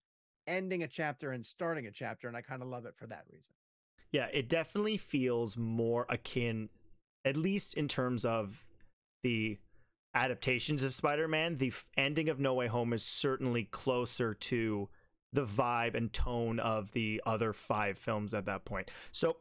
ending 0.48 0.84
a 0.84 0.88
chapter 0.88 1.32
and 1.32 1.46
starting 1.46 1.88
a 1.88 1.92
chapter 1.92 2.28
and 2.28 2.38
i 2.38 2.42
kind 2.42 2.62
of 2.62 2.68
love 2.68 2.86
it 2.86 2.96
for 2.96 3.08
that 3.08 3.24
reason. 3.32 3.54
Yeah, 4.12 4.28
it 4.34 4.50
definitely 4.50 4.98
feels 4.98 5.56
more 5.56 6.06
akin, 6.10 6.70
at 7.24 7.38
least 7.38 7.76
in 7.76 7.88
terms 7.88 8.26
of 8.26 8.66
the 9.24 9.58
adaptations 10.14 10.84
of 10.84 10.94
Spider-Man. 10.94 11.56
The 11.58 11.68
f- 11.70 11.88
ending 11.98 12.30
of 12.30 12.40
No 12.40 12.54
Way 12.54 12.68
Home 12.68 12.94
is 12.94 13.04
certainly 13.04 13.64
closer 13.66 14.34
to 14.34 14.90
the 15.34 15.46
vibe 15.46 15.96
and 15.96 16.12
tone 16.12 16.60
of 16.60 16.92
the 16.92 17.22
other 17.26 17.54
five 17.54 17.98
films 17.98 18.34
at 18.34 18.46
that 18.46 18.66
point. 18.66 18.92
So 19.12 19.38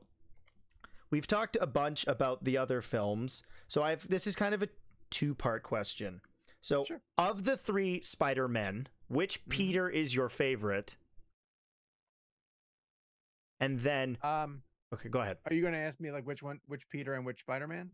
we've 1.10 1.26
talked 1.26 1.56
a 1.60 1.66
bunch 1.66 2.06
about 2.06 2.44
the 2.44 2.56
other 2.56 2.80
films. 2.80 3.42
So 3.66 3.82
I've 3.82 4.06
this 4.08 4.26
is 4.26 4.36
kind 4.36 4.54
of 4.54 4.62
a 4.62 4.68
two-part 5.10 5.62
question. 5.64 6.20
So 6.62 6.84
Sure. 6.84 7.00
of 7.18 7.42
the 7.44 7.56
three 7.56 8.00
Spider-Men, 8.02 8.86
which 9.08 9.44
Mhm. 9.44 9.48
Peter 9.48 9.88
is 9.90 10.14
your 10.14 10.28
favorite? 10.28 10.96
And 13.58 13.78
then 13.80 14.16
um 14.22 14.62
okay, 14.94 15.08
go 15.08 15.20
ahead. 15.20 15.38
are 15.46 15.52
you 15.54 15.60
going 15.62 15.74
to 15.74 15.80
ask 15.80 16.00
me 16.00 16.10
like 16.12 16.26
which 16.26 16.42
one 16.42 16.60
which 16.66 16.88
peter 16.88 17.14
and 17.14 17.26
which 17.26 17.40
spider-man 17.40 17.90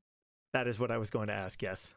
That 0.52 0.66
is 0.68 0.78
what 0.78 0.90
I 0.90 0.98
was 0.98 1.10
going 1.10 1.28
to 1.28 1.34
ask. 1.34 1.60
Yes. 1.62 1.92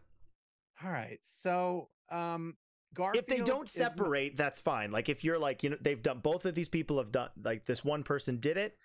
All 0.84 0.92
right 0.92 1.20
so 1.24 1.90
um 2.12 2.56
Garfield 2.94 3.24
if 3.24 3.28
they 3.28 3.44
don't 3.44 3.68
is 3.68 3.72
separate, 3.72 4.36
that's 4.36 4.60
fine. 4.60 4.92
Like 4.92 5.10
if 5.10 5.24
you're 5.24 5.38
like, 5.38 5.64
you 5.64 5.72
know, 5.72 5.78
they've 5.80 6.02
done 6.02 6.20
both 6.20 6.46
of 6.46 6.56
these 6.56 6.70
people 6.70 6.98
have 6.98 7.12
done 7.12 7.30
like 7.44 7.66
this 7.66 7.84
one 7.84 8.04
person 8.04 8.40
did 8.40 8.58
it. 8.58 8.78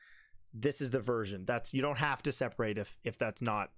This 0.52 0.80
is 0.80 0.90
the 0.90 1.00
version. 1.00 1.44
That's 1.46 1.72
you 1.72 1.82
don't 1.82 1.98
have 1.98 2.22
to 2.24 2.32
separate 2.32 2.78
if 2.78 2.98
if 3.02 3.18
that's 3.18 3.40
not 3.40 3.70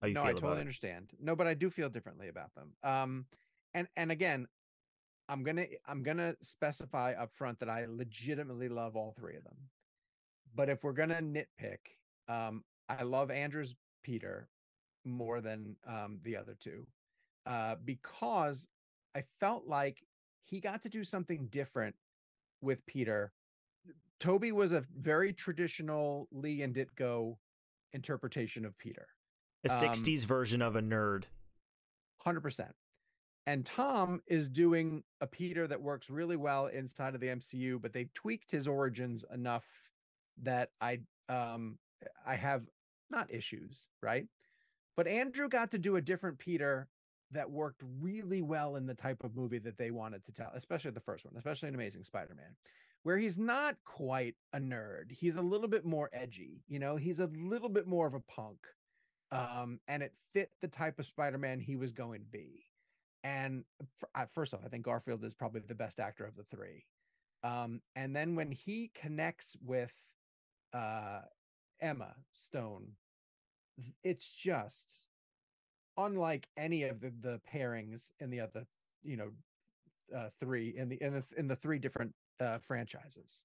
how 0.00 0.08
you 0.08 0.14
no, 0.14 0.22
feel 0.22 0.30
I 0.30 0.32
totally 0.34 0.56
it. 0.56 0.60
understand. 0.60 1.10
No, 1.20 1.34
but 1.34 1.46
I 1.46 1.54
do 1.54 1.68
feel 1.68 1.88
differently 1.88 2.28
about 2.28 2.54
them. 2.54 2.72
Um, 2.84 3.26
and 3.74 3.88
and 3.96 4.12
again, 4.12 4.46
I'm 5.28 5.42
gonna 5.42 5.66
I'm 5.86 6.02
gonna 6.02 6.36
specify 6.42 7.12
up 7.12 7.34
front 7.34 7.58
that 7.60 7.68
I 7.68 7.86
legitimately 7.88 8.68
love 8.68 8.94
all 8.96 9.14
three 9.18 9.36
of 9.36 9.44
them. 9.44 9.56
But 10.54 10.68
if 10.68 10.84
we're 10.84 10.92
gonna 10.92 11.20
nitpick, 11.20 11.78
um, 12.28 12.62
I 12.88 13.02
love 13.02 13.30
Andrew's 13.30 13.74
Peter 14.04 14.48
more 15.04 15.40
than 15.40 15.76
um, 15.88 16.20
the 16.22 16.36
other 16.36 16.56
two 16.58 16.86
uh, 17.46 17.76
because 17.84 18.68
I 19.14 19.24
felt 19.40 19.66
like 19.66 20.02
he 20.44 20.60
got 20.60 20.82
to 20.82 20.88
do 20.88 21.04
something 21.04 21.46
different 21.50 21.94
with 22.60 22.84
Peter. 22.86 23.32
Tobey 24.20 24.52
was 24.52 24.72
a 24.72 24.84
very 24.96 25.32
traditional 25.32 26.28
Lee 26.30 26.62
and 26.62 26.74
Ditko 26.74 27.36
interpretation 27.92 28.64
of 28.64 28.76
Peter. 28.78 29.08
A 29.64 29.72
Um, 29.72 29.80
60s 29.80 30.24
version 30.24 30.62
of 30.62 30.76
a 30.76 30.80
nerd. 30.80 31.24
100%. 32.24 32.72
And 33.46 33.66
Tom 33.66 34.22
is 34.26 34.48
doing 34.48 35.02
a 35.20 35.26
Peter 35.26 35.66
that 35.66 35.82
works 35.82 36.08
really 36.08 36.36
well 36.36 36.66
inside 36.68 37.14
of 37.16 37.20
the 37.20 37.26
MCU, 37.28 37.80
but 37.80 37.92
they 37.92 38.04
tweaked 38.14 38.52
his 38.52 38.68
origins 38.68 39.24
enough 39.32 39.66
that 40.42 40.70
I 40.80 41.00
um 41.28 41.78
I 42.24 42.36
have 42.36 42.62
not 43.10 43.32
issues, 43.32 43.88
right? 44.00 44.26
But 44.96 45.08
Andrew 45.08 45.48
got 45.48 45.72
to 45.72 45.78
do 45.78 45.96
a 45.96 46.00
different 46.00 46.38
Peter 46.38 46.88
that 47.32 47.50
worked 47.50 47.82
really 48.00 48.42
well 48.42 48.76
in 48.76 48.86
the 48.86 48.94
type 48.94 49.24
of 49.24 49.34
movie 49.34 49.58
that 49.58 49.78
they 49.78 49.90
wanted 49.90 50.24
to 50.24 50.32
tell, 50.32 50.50
especially 50.54 50.90
the 50.90 51.00
first 51.00 51.24
one, 51.24 51.34
especially 51.36 51.68
in 51.68 51.74
Amazing 51.74 52.04
Spider-Man, 52.04 52.56
where 53.02 53.18
he's 53.18 53.38
not 53.38 53.76
quite 53.84 54.36
a 54.52 54.58
nerd. 54.58 55.10
He's 55.10 55.36
a 55.36 55.42
little 55.42 55.68
bit 55.68 55.84
more 55.84 56.10
edgy, 56.12 56.62
you 56.68 56.78
know, 56.78 56.96
he's 56.96 57.20
a 57.20 57.30
little 57.34 57.68
bit 57.68 57.86
more 57.86 58.06
of 58.06 58.14
a 58.14 58.20
punk 58.20 58.58
um, 59.32 59.80
and 59.88 60.02
it 60.02 60.12
fit 60.34 60.50
the 60.60 60.68
type 60.68 60.98
of 60.98 61.06
Spider-Man 61.06 61.58
he 61.58 61.74
was 61.74 61.92
going 61.92 62.20
to 62.20 62.26
be. 62.26 62.66
And 63.24 63.64
first 64.34 64.52
off, 64.52 64.60
I 64.64 64.68
think 64.68 64.84
Garfield 64.84 65.24
is 65.24 65.32
probably 65.32 65.62
the 65.66 65.74
best 65.74 65.98
actor 65.98 66.24
of 66.24 66.36
the 66.36 66.44
three. 66.54 66.84
Um, 67.42 67.80
and 67.96 68.14
then 68.14 68.36
when 68.36 68.52
he 68.52 68.90
connects 68.94 69.56
with 69.64 69.92
uh, 70.74 71.20
Emma 71.80 72.14
Stone, 72.34 72.92
it's 74.04 74.30
just 74.30 75.08
unlike 75.96 76.48
any 76.56 76.84
of 76.84 77.00
the 77.00 77.12
the 77.20 77.40
pairings 77.52 78.12
in 78.20 78.30
the 78.30 78.40
other, 78.40 78.66
you 79.02 79.16
know, 79.16 79.30
uh, 80.16 80.28
three 80.40 80.74
in 80.76 80.88
the 80.88 81.02
in 81.02 81.14
the 81.14 81.24
in 81.36 81.48
the 81.48 81.56
three 81.56 81.78
different 81.78 82.14
uh, 82.40 82.58
franchises. 82.58 83.42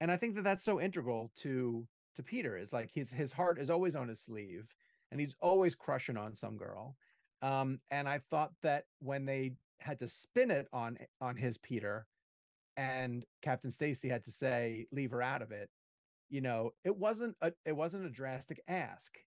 And 0.00 0.10
I 0.10 0.16
think 0.16 0.34
that 0.34 0.44
that's 0.44 0.64
so 0.64 0.80
integral 0.80 1.30
to 1.42 1.86
to 2.16 2.22
Peter 2.22 2.56
is 2.56 2.72
like 2.72 2.90
his 2.92 3.12
his 3.12 3.32
heart 3.32 3.58
is 3.58 3.70
always 3.70 3.94
on 3.94 4.08
his 4.08 4.20
sleeve 4.20 4.74
and 5.10 5.20
he's 5.20 5.36
always 5.40 5.74
crushing 5.74 6.16
on 6.16 6.34
some 6.34 6.56
girl. 6.56 6.96
Um, 7.42 7.80
and 7.90 8.08
I 8.08 8.20
thought 8.30 8.52
that 8.62 8.86
when 9.00 9.26
they 9.26 9.52
had 9.78 9.98
to 10.00 10.08
spin 10.08 10.50
it 10.50 10.66
on 10.72 10.98
on 11.20 11.36
his 11.36 11.58
Peter, 11.58 12.06
and 12.76 13.24
Captain 13.42 13.70
Stacy 13.70 14.08
had 14.08 14.24
to 14.24 14.30
say 14.30 14.86
leave 14.90 15.10
her 15.10 15.22
out 15.22 15.42
of 15.42 15.52
it, 15.52 15.70
you 16.30 16.40
know, 16.40 16.72
it 16.84 16.96
wasn't 16.96 17.36
a 17.42 17.52
it 17.64 17.76
wasn't 17.76 18.06
a 18.06 18.10
drastic 18.10 18.60
ask. 18.66 19.18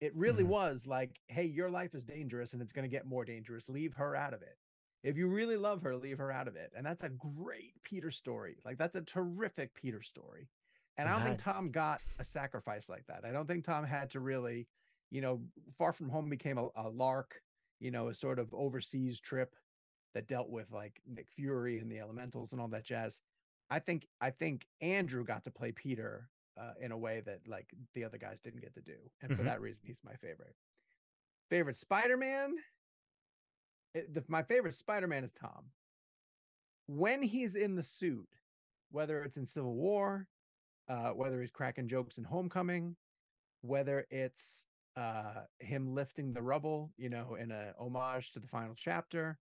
It 0.00 0.14
really 0.14 0.44
Mhm. 0.44 0.48
was 0.48 0.86
like, 0.86 1.20
hey, 1.28 1.44
your 1.44 1.70
life 1.70 1.94
is 1.94 2.04
dangerous 2.04 2.52
and 2.52 2.62
it's 2.62 2.72
going 2.72 2.84
to 2.88 2.88
get 2.96 3.06
more 3.06 3.24
dangerous. 3.24 3.68
Leave 3.68 3.94
her 3.94 4.14
out 4.14 4.32
of 4.34 4.42
it. 4.42 4.58
If 5.02 5.16
you 5.16 5.28
really 5.28 5.56
love 5.56 5.82
her, 5.82 5.96
leave 5.96 6.18
her 6.18 6.30
out 6.32 6.48
of 6.48 6.56
it. 6.56 6.72
And 6.76 6.84
that's 6.86 7.02
a 7.04 7.08
great 7.08 7.74
Peter 7.82 8.10
story. 8.10 8.58
Like 8.64 8.78
that's 8.78 8.96
a 8.96 9.02
terrific 9.02 9.74
Peter 9.74 10.02
story. 10.02 10.48
And 10.96 11.08
I 11.08 11.12
don't 11.12 11.22
think 11.22 11.38
Tom 11.38 11.70
got 11.70 12.00
a 12.18 12.24
sacrifice 12.24 12.88
like 12.88 13.06
that. 13.06 13.24
I 13.24 13.30
don't 13.30 13.46
think 13.46 13.64
Tom 13.64 13.84
had 13.84 14.10
to 14.10 14.20
really, 14.20 14.66
you 15.10 15.20
know, 15.20 15.40
Far 15.76 15.92
From 15.92 16.08
Home 16.08 16.28
became 16.28 16.58
a, 16.58 16.68
a 16.74 16.88
lark, 16.88 17.40
you 17.78 17.92
know, 17.92 18.08
a 18.08 18.14
sort 18.14 18.40
of 18.40 18.52
overseas 18.52 19.20
trip 19.20 19.54
that 20.14 20.26
dealt 20.26 20.48
with 20.50 20.72
like 20.72 21.00
Nick 21.06 21.28
Fury 21.30 21.78
and 21.78 21.90
the 21.90 22.00
elementals 22.00 22.50
and 22.52 22.60
all 22.60 22.68
that 22.68 22.84
jazz. 22.84 23.20
I 23.70 23.78
think 23.78 24.08
I 24.20 24.30
think 24.30 24.66
Andrew 24.80 25.24
got 25.24 25.44
to 25.44 25.50
play 25.52 25.70
Peter 25.70 26.28
uh, 26.58 26.72
in 26.80 26.92
a 26.92 26.98
way 26.98 27.20
that 27.20 27.40
like 27.46 27.72
the 27.94 28.04
other 28.04 28.18
guys 28.18 28.40
didn't 28.40 28.60
get 28.60 28.74
to 28.74 28.80
do, 28.82 28.96
and 29.22 29.30
for 29.36 29.42
Mhm. 29.42 29.46
that 29.46 29.60
reason, 29.60 29.84
he's 29.86 30.02
my 30.04 30.16
favorite. 30.16 30.56
Favorite 31.48 31.76
Spider-Man. 31.76 32.56
My 34.28 34.42
favorite 34.42 34.74
Spider-Man 34.74 35.24
is 35.24 35.32
Tom. 35.32 35.72
When 36.86 37.22
he's 37.22 37.54
in 37.54 37.74
the 37.74 37.82
suit, 37.82 38.28
whether 38.90 39.22
it's 39.24 39.36
in 39.36 39.46
Civil 39.46 39.74
War, 39.74 40.28
uh, 40.88 41.10
whether 41.10 41.40
he's 41.40 41.50
cracking 41.50 41.88
jokes 41.88 42.18
in 42.18 42.24
Homecoming, 42.24 42.96
whether 43.62 44.06
it's 44.10 44.66
uh, 44.96 45.44
him 45.60 45.94
lifting 45.94 46.32
the 46.32 46.42
rubble, 46.42 46.92
you 46.96 47.08
know, 47.08 47.34
in 47.36 47.50
a 47.52 47.72
homage 47.78 48.32
to 48.32 48.40
the 48.40 48.48
final 48.48 48.74
chapter, 48.74 49.38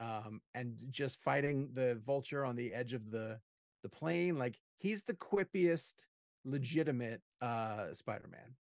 um, 0.00 0.42
and 0.54 0.76
just 0.90 1.20
fighting 1.22 1.72
the 1.74 2.00
vulture 2.04 2.44
on 2.44 2.56
the 2.56 2.72
edge 2.74 2.92
of 2.92 3.10
the 3.10 3.40
the 3.82 3.88
plane, 3.88 4.36
like 4.38 4.58
he's 4.78 5.04
the 5.04 5.14
quippiest, 5.14 6.04
legitimate 6.44 7.20
uh, 7.40 7.92
Spider-Man, 7.92 8.56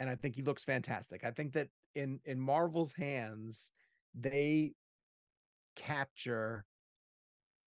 and 0.00 0.10
I 0.10 0.14
think 0.14 0.36
he 0.36 0.42
looks 0.42 0.64
fantastic. 0.64 1.24
I 1.24 1.30
think 1.30 1.52
that 1.54 1.68
in 1.94 2.20
in 2.24 2.40
Marvel's 2.40 2.92
hands, 2.92 3.70
they 4.14 4.72
capture 5.76 6.64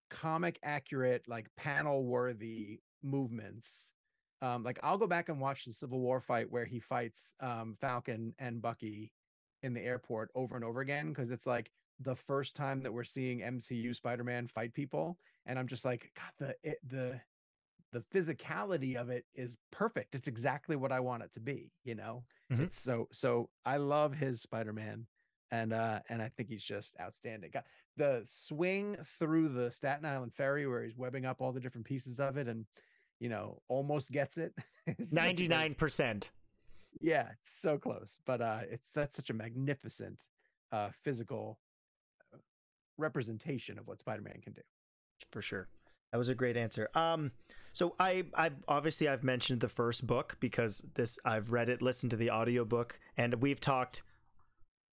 comic 0.10 0.60
accurate, 0.64 1.24
like 1.28 1.48
panel 1.58 2.06
worthy 2.06 2.80
movements. 3.04 3.92
Um, 4.42 4.64
like 4.64 4.80
I'll 4.84 4.98
go 4.98 5.08
back 5.08 5.30
and 5.30 5.40
watch 5.40 5.66
the 5.66 5.74
Civil 5.74 6.00
War 6.00 6.20
fight 6.20 6.52
where 6.52 6.66
he 6.66 6.80
fights 6.80 7.34
um, 7.40 7.76
Falcon 7.80 8.34
and 8.38 8.62
Bucky 8.62 9.12
in 9.64 9.74
the 9.74 9.82
airport 9.82 10.30
over 10.36 10.56
and 10.56 10.64
over 10.64 10.82
again 10.82 11.10
because 11.10 11.32
it's 11.32 11.48
like 11.48 11.72
the 12.00 12.16
first 12.16 12.56
time 12.56 12.82
that 12.84 12.94
we're 12.94 13.04
seeing 13.04 13.40
MCU 13.40 13.96
Spider-Man 13.96 14.48
fight 14.48 14.74
people, 14.74 15.18
and 15.46 15.58
I'm 15.58 15.68
just 15.68 15.86
like, 15.86 16.12
God, 16.16 16.32
the 16.38 16.70
it, 16.70 16.78
the 16.88 17.20
the 17.96 18.02
physicality 18.18 18.96
of 18.96 19.10
it 19.10 19.26
is 19.34 19.58
perfect. 19.72 20.14
It's 20.16 20.28
exactly 20.28 20.76
what 20.76 20.92
I 20.92 21.00
want 21.00 21.24
it 21.24 21.34
to 21.36 21.40
be. 21.40 21.72
You 21.84 21.96
know, 21.96 22.24
Mhm. 22.52 22.62
it's 22.66 22.80
so 22.80 23.08
so. 23.12 23.50
I 23.66 23.78
love 23.78 24.14
his 24.14 24.42
Spider-Man, 24.42 25.08
and 25.52 25.72
uh 25.74 26.02
and 26.10 26.22
I 26.22 26.30
think 26.30 26.50
he's 26.50 26.64
just 26.64 26.96
outstanding. 27.00 27.52
God, 27.52 27.64
the 27.98 28.22
swing 28.26 28.98
through 29.18 29.50
the 29.50 29.72
Staten 29.72 30.06
Island 30.06 30.34
ferry 30.34 30.68
where 30.68 30.84
he's 30.84 30.98
webbing 30.98 31.26
up 31.26 31.42
all 31.42 31.54
the 31.54 31.60
different 31.62 31.88
pieces 31.88 32.20
of 32.20 32.38
it, 32.38 32.48
and 32.48 32.66
you 33.20 33.30
know, 33.30 33.62
almost 33.70 34.12
gets 34.12 34.38
it. 34.38 34.54
It's 34.88 35.12
such 35.12 35.32
a 35.32 35.48
great 35.48 35.50
99%. 35.50 36.32
yeah, 37.02 37.30
it's 37.40 37.52
so 37.60 37.78
close, 37.78 38.20
but 38.26 38.42
uh 38.42 38.62
it's 38.70 38.92
that's 38.92 39.16
such 39.16 39.30
a 39.30 39.34
magnificent 39.34 40.24
uh 40.72 40.90
physical 41.04 41.60
uh, 42.34 42.38
representation 42.98 43.80
of 43.80 43.88
what 43.88 44.00
Spider-Man 44.00 44.42
can 44.44 44.54
do. 44.54 44.62
for 45.32 45.42
sure 45.42 45.68
that 46.12 46.18
was 46.18 46.30
a 46.30 46.36
great 46.36 46.56
answer 46.58 46.90
um 46.94 47.32
so 47.76 47.94
i 48.00 48.24
i 48.36 48.50
obviously 48.68 49.08
i've 49.08 49.24
mentioned 49.24 49.60
the 49.60 49.68
first 49.68 50.08
book 50.08 50.38
because 50.40 50.80
this 50.96 51.20
i've 51.26 51.52
read 51.52 51.68
it 51.70 51.82
listened 51.82 52.10
to 52.10 52.16
the 52.16 52.32
audiobook 52.32 52.98
and 53.18 53.34
we've 53.42 53.60
talked 53.60 54.02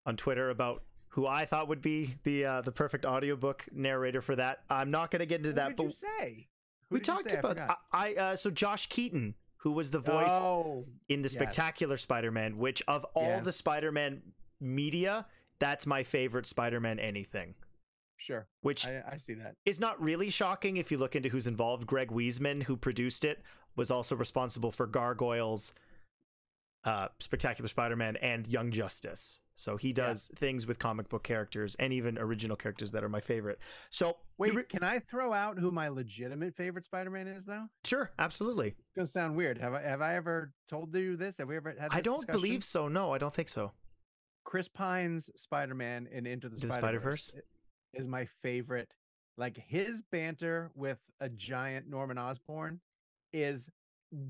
on 0.05 0.17
twitter 0.17 0.51
about 0.51 0.83
who 1.11 1.27
i 1.27 1.45
thought 1.45 1.69
would 1.69 1.81
be 1.81 2.17
the 2.25 2.45
uh 2.45 2.61
the 2.61 2.73
perfect 2.73 3.05
audiobook 3.07 3.65
narrator 3.73 4.21
for 4.21 4.35
that 4.37 4.65
i'm 4.69 4.91
not 4.91 5.11
going 5.11 5.21
to 5.21 5.27
get 5.27 5.37
into 5.37 5.51
Who 5.51 5.55
that 5.55 5.69
did 5.69 5.77
but 5.77 5.87
you 5.87 5.93
say? 5.93 6.49
Who 6.91 6.95
we 6.97 7.01
talked 7.01 7.31
say? 7.31 7.39
About 7.39 7.57
forgot. 7.57 7.79
I, 7.93 8.15
I 8.15 8.15
uh 8.33 8.37
so 8.37 8.51
josh 8.51 8.89
keaton 8.89 9.35
who 9.59 9.71
was 9.71 9.93
the 9.93 10.01
voice 10.01 10.33
Oh, 10.33 10.87
in 11.09 11.23
the 11.23 11.27
yes. 11.27 11.33
spectacular 11.35 11.97
spider-man 11.97 12.59
which 12.59 12.83
of 12.89 13.05
all 13.15 13.41
the 13.41 13.53
spider-man 13.53 14.23
media 14.61 15.27
that's 15.61 15.87
my 15.87 16.03
favorite 16.03 16.47
spider-man 16.47 16.99
anything 16.99 17.55
sure. 18.23 18.47
which 18.63 18.87
I, 18.87 19.03
I 19.13 19.17
see 19.17 19.35
that. 19.35 19.57
is 19.67 19.81
not 19.81 20.01
really 20.03 20.31
shocking 20.31 20.77
if 20.77 20.91
you 20.91 20.99
look 20.99 21.15
into 21.17 21.29
who's 21.29 21.47
involved. 21.47 21.87
Greg 21.87 22.09
Weisman, 22.11 22.63
who 22.63 22.77
produced 22.77 23.25
it, 23.25 23.43
was 23.77 23.91
also 23.91 24.15
responsible 24.17 24.71
for 24.71 24.87
Gargoyles, 24.87 25.73
uh, 26.85 27.09
Spectacular 27.21 27.69
Spider-Man, 27.69 28.17
and 28.17 28.47
Young 28.47 28.71
Justice. 28.71 29.41
So 29.55 29.77
he 29.77 29.93
does 29.93 30.31
things 30.35 30.67
with 30.67 30.79
comic 30.79 31.09
book 31.09 31.23
characters 31.23 31.77
and 31.77 31.93
even 31.93 32.19
original 32.19 32.57
characters 32.57 32.91
that 32.93 33.05
are 33.05 33.09
my 33.09 33.21
favorite. 33.21 33.59
So 33.91 34.17
Wait, 34.39 34.55
re- 34.55 34.65
can 34.65 34.83
I 34.83 34.99
throw 34.99 35.33
out 35.33 35.59
who 35.59 35.71
my 35.71 35.89
legitimate 35.89 36.57
favorite 36.57 36.87
Spider-Man 36.87 37.29
is 37.29 37.45
though? 37.45 37.67
sure, 37.85 38.11
absolutely. 38.19 38.69
It's 38.69 38.97
gonna 38.97 39.07
sound 39.07 39.37
weird. 39.37 39.59
Have 39.59 39.75
I 39.75 39.83
have 39.83 40.01
I 40.01 40.17
ever 40.17 40.53
told 40.69 40.95
you 40.97 41.17
this? 41.17 41.37
Have 41.37 41.49
we 41.49 41.57
ever 41.57 41.71
had 41.79 41.91
this 41.91 41.99
I 41.99 42.01
don't 42.01 42.17
discussion? 42.21 42.41
believe 42.41 42.65
so. 42.65 42.89
No, 42.89 43.13
I 43.13 43.19
don't 43.19 43.35
think 43.35 43.49
so. 43.51 43.73
Chris 44.45 44.67
Pine's 44.69 45.31
Spider-Man 45.37 46.09
in 46.11 46.27
Into 46.27 46.49
the, 46.49 46.57
the 46.57 46.73
Spider-Verse 46.73 47.27
Spider-Verse? 47.27 47.52
Is 47.95 48.07
my 48.07 48.25
favorite. 48.43 48.93
Like 49.39 49.57
his 49.57 50.03
banter 50.03 50.71
with 50.75 50.99
a 51.21 51.29
giant 51.29 51.89
Norman 51.89 52.19
Osborn 52.19 52.81
is 53.33 53.71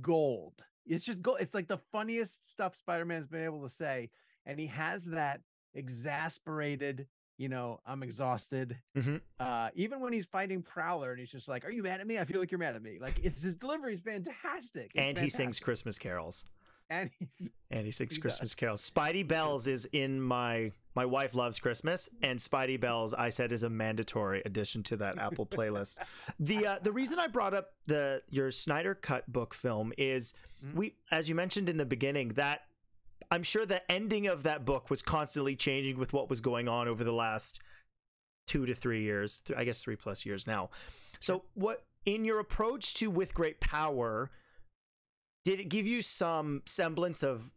gold. 0.01 0.55
It's 0.87 1.05
just 1.05 1.23
gold. 1.23 1.39
It's 1.41 1.55
like 1.55 1.69
the 1.69 1.79
funniest 1.91 2.51
stuff 2.51 2.77
Spider-Man's 2.77 3.27
been 3.27 3.45
able 3.45 3.63
to 3.63 3.71
say. 3.71 4.11
And 4.47 4.59
he 4.59 4.67
has 4.67 5.05
that 5.07 5.41
exasperated, 5.75 7.07
you 7.39 7.49
know, 7.49 7.81
I'm 7.87 8.03
exhausted. 8.03 8.77
Mhm. 8.97 9.21
Uh, 9.39 9.71
even 9.75 10.01
when 10.01 10.13
he's 10.13 10.27
fighting 10.27 10.63
Prowler 10.63 11.11
and 11.11 11.21
he's 11.21 11.31
just 11.31 11.49
like, 11.49 11.65
Are 11.65 11.71
you 11.71 11.83
mad 11.83 12.01
at 12.01 12.07
me? 12.07 12.19
I 12.19 12.25
feel 12.25 12.41
like 12.41 12.51
you're 12.51 12.59
mad 12.59 12.75
at 12.77 12.83
me. 12.83 12.99
Like 13.01 13.19
it's 13.23 13.43
his 13.43 13.55
delivery 13.55 13.95
is 13.95 14.01
fantastic. 14.01 14.93
It's 14.95 15.05
and 15.07 15.19
he 15.19 15.29
sings 15.31 15.59
Christmas 15.61 15.99
carols. 15.99 16.45
And 17.01 17.11
he's 17.19 17.51
Andy 17.71 17.91
Six 17.91 18.15
He 18.17 18.21
Christmas 18.21 18.51
does. 18.51 18.55
Carols. 18.55 18.91
Spidey 18.91 19.27
Bells 19.27 19.67
is 19.67 19.87
in 19.93 20.21
my 20.21 20.73
my 20.95 21.07
wife 21.07 21.35
loves 21.35 21.59
Christmas, 21.59 22.09
and 22.23 22.39
Spidey 22.39 22.79
Bells 22.79 23.15
I 23.15 23.31
said 23.31 23.51
is 23.51 23.63
a 23.63 23.71
mandatory 23.71 24.43
addition 24.45 24.83
to 24.85 24.97
that 24.99 25.19
Apple 25.19 25.47
playlist. 25.47 25.97
the 26.39 26.67
uh, 26.67 26.79
the 26.83 26.93
reason 26.93 27.19
I 27.19 27.27
brought 27.29 27.55
up 27.55 27.71
the 27.87 28.23
your 28.31 28.51
Snyder 28.51 28.95
Cut 28.95 29.31
book 29.33 29.55
film 29.55 29.93
is 29.97 30.35
Mhm. 30.65 30.75
we 30.77 30.95
as 31.11 31.29
you 31.29 31.35
mentioned 31.35 31.69
in 31.69 31.77
the 31.77 31.85
beginning 31.87 32.29
that 32.35 32.61
I'm 33.33 33.43
sure 33.43 33.65
the 33.67 33.91
ending 33.91 34.27
of 34.27 34.43
that 34.45 34.65
book 34.65 34.91
was 34.91 35.01
constantly 35.03 35.57
changing 35.57 35.99
with 35.99 36.13
what 36.13 36.29
was 36.31 36.41
going 36.41 36.69
on 36.69 36.87
over 36.87 37.03
the 37.03 37.13
last 37.13 37.61
two 38.47 38.67
to 38.67 38.75
three 38.75 39.03
years. 39.03 39.43
I 39.57 39.65
guess 39.65 39.83
three 39.83 39.97
plus 39.97 40.25
years 40.27 40.47
now. 40.47 40.71
So 41.21 41.45
what 41.55 41.85
in 42.05 42.25
your 42.25 42.39
approach 42.41 42.95
to 42.95 43.11
with 43.11 43.33
great 43.35 43.61
power 43.61 44.31
did 45.45 45.61
it 45.61 45.69
give 45.69 45.87
you 45.87 46.03
some 46.03 46.63
semblance 46.67 47.23
of 47.23 47.51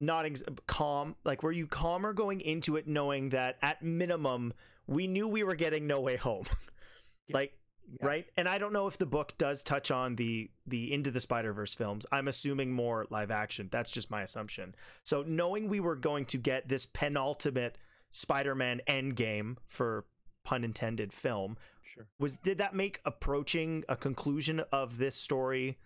not 0.00 0.24
ex- 0.26 0.44
calm 0.66 1.16
like 1.24 1.42
were 1.42 1.52
you 1.52 1.66
calmer 1.66 2.12
going 2.12 2.40
into 2.40 2.76
it 2.76 2.86
knowing 2.86 3.30
that 3.30 3.56
at 3.62 3.82
minimum 3.82 4.52
we 4.86 5.06
knew 5.06 5.26
we 5.26 5.42
were 5.42 5.56
getting 5.56 5.86
no 5.86 6.00
way 6.00 6.16
home 6.16 6.44
Yeah. 7.26 7.36
like 7.36 7.52
Yeah. 8.00 8.06
right 8.06 8.26
and 8.36 8.48
i 8.48 8.58
don't 8.58 8.72
know 8.72 8.86
if 8.86 8.96
the 8.96 9.06
book 9.06 9.32
does 9.38 9.62
touch 9.62 9.90
on 9.90 10.14
the 10.16 10.50
the 10.66 10.92
into 10.92 11.10
the 11.10 11.20
spider 11.20 11.52
verse 11.52 11.74
films 11.74 12.06
i'm 12.12 12.28
assuming 12.28 12.72
more 12.72 13.06
live 13.10 13.30
action 13.30 13.68
that's 13.72 13.90
just 13.90 14.10
my 14.10 14.22
assumption 14.22 14.74
so 15.02 15.24
knowing 15.26 15.68
we 15.68 15.80
were 15.80 15.96
going 15.96 16.24
to 16.26 16.38
get 16.38 16.68
this 16.68 16.86
penultimate 16.86 17.76
spider-man 18.10 18.80
endgame 18.88 19.56
for 19.66 20.04
pun 20.44 20.64
intended 20.64 21.12
film 21.12 21.56
sure. 21.82 22.06
was 22.20 22.36
did 22.36 22.58
that 22.58 22.74
make 22.74 23.00
approaching 23.04 23.84
a 23.88 23.96
conclusion 23.96 24.60
of 24.72 24.96
this 24.98 25.16
story 25.16 25.76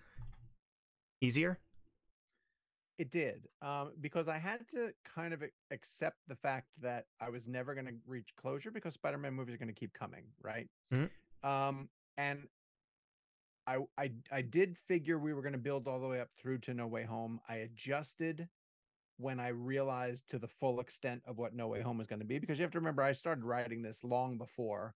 easier 1.23 1.59
It 2.99 3.11
did, 3.11 3.49
um, 3.62 3.93
because 4.00 4.29
I 4.29 4.37
had 4.38 4.69
to 4.69 4.93
kind 5.14 5.33
of 5.33 5.43
accept 5.71 6.19
the 6.29 6.37
fact 6.37 6.69
that 6.83 7.07
I 7.21 7.31
was 7.31 7.49
never 7.49 7.75
going 7.75 7.87
to 7.87 7.95
reach 8.07 8.29
closure 8.37 8.71
because 8.71 8.95
Spider-Man 8.95 9.33
movies 9.35 9.55
are 9.55 9.59
going 9.59 9.75
to 9.75 9.81
keep 9.81 9.93
coming, 9.95 10.25
right? 10.43 10.69
Mhm. 10.93 11.11
Um, 11.43 11.88
and 12.17 12.49
I, 13.67 13.79
I, 13.97 14.12
I 14.31 14.43
did 14.43 14.76
figure 14.76 15.19
we 15.19 15.33
were 15.33 15.43
going 15.43 15.55
to 15.55 15.59
build 15.59 15.88
all 15.88 16.00
the 16.00 16.07
way 16.07 16.21
up 16.21 16.29
through 16.37 16.59
to 16.59 16.75
No 16.75 16.87
Way 16.87 17.05
Home. 17.05 17.41
I 17.49 17.57
adjusted 17.57 18.49
when 19.17 19.41
I 19.41 19.49
realized 19.49 20.29
to 20.31 20.38
the 20.38 20.49
full 20.49 20.79
extent 20.81 21.23
of 21.26 21.38
what 21.38 21.55
No 21.55 21.69
Way 21.69 21.81
Home 21.81 21.99
was 21.99 22.07
going 22.07 22.21
to 22.21 22.26
be, 22.26 22.38
because 22.38 22.59
you 22.59 22.62
have 22.62 22.73
to 22.73 22.79
remember 22.79 23.02
I 23.02 23.12
started 23.12 23.45
writing 23.45 23.83
this 23.83 24.05
long 24.05 24.37
before 24.37 24.95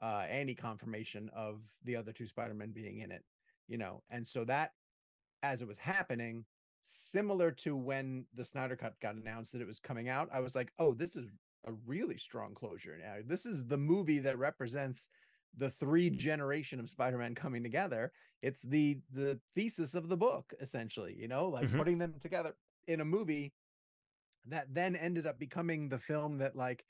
uh, 0.00 0.24
any 0.28 0.54
confirmation 0.54 1.30
of 1.34 1.60
the 1.84 1.96
other 1.96 2.12
two 2.12 2.26
Spider-Men 2.26 2.72
being 2.72 3.00
in 3.00 3.12
it, 3.12 3.24
you 3.68 3.78
know, 3.78 4.02
and 4.10 4.26
so 4.26 4.44
that 4.44 4.72
as 5.44 5.60
it 5.60 5.68
was 5.68 5.78
happening 5.78 6.46
similar 6.84 7.50
to 7.50 7.76
when 7.76 8.26
the 8.34 8.44
Snyder 8.44 8.76
Cut 8.76 8.98
got 9.00 9.14
announced 9.14 9.52
that 9.52 9.60
it 9.60 9.66
was 9.66 9.78
coming 9.78 10.08
out, 10.08 10.28
I 10.32 10.40
was 10.40 10.54
like, 10.54 10.72
oh, 10.78 10.94
this 10.94 11.16
is 11.16 11.30
a 11.66 11.72
really 11.72 12.18
strong 12.18 12.54
closure 12.54 12.96
now. 12.98 13.16
This 13.24 13.46
is 13.46 13.66
the 13.66 13.78
movie 13.78 14.18
that 14.20 14.38
represents 14.38 15.08
the 15.56 15.70
three 15.70 16.10
generation 16.10 16.80
of 16.80 16.90
Spider-Man 16.90 17.34
coming 17.34 17.62
together. 17.62 18.12
It's 18.42 18.62
the 18.62 19.00
the 19.10 19.40
thesis 19.54 19.94
of 19.94 20.08
the 20.08 20.16
book, 20.16 20.52
essentially, 20.60 21.14
you 21.16 21.28
know, 21.28 21.48
like 21.48 21.68
Mhm. 21.68 21.76
putting 21.76 21.98
them 21.98 22.18
together 22.20 22.54
in 22.86 23.00
a 23.00 23.04
movie 23.04 23.54
that 24.46 24.74
then 24.74 24.96
ended 24.96 25.26
up 25.26 25.38
becoming 25.38 25.88
the 25.88 25.98
film 25.98 26.38
that 26.38 26.56
like 26.56 26.84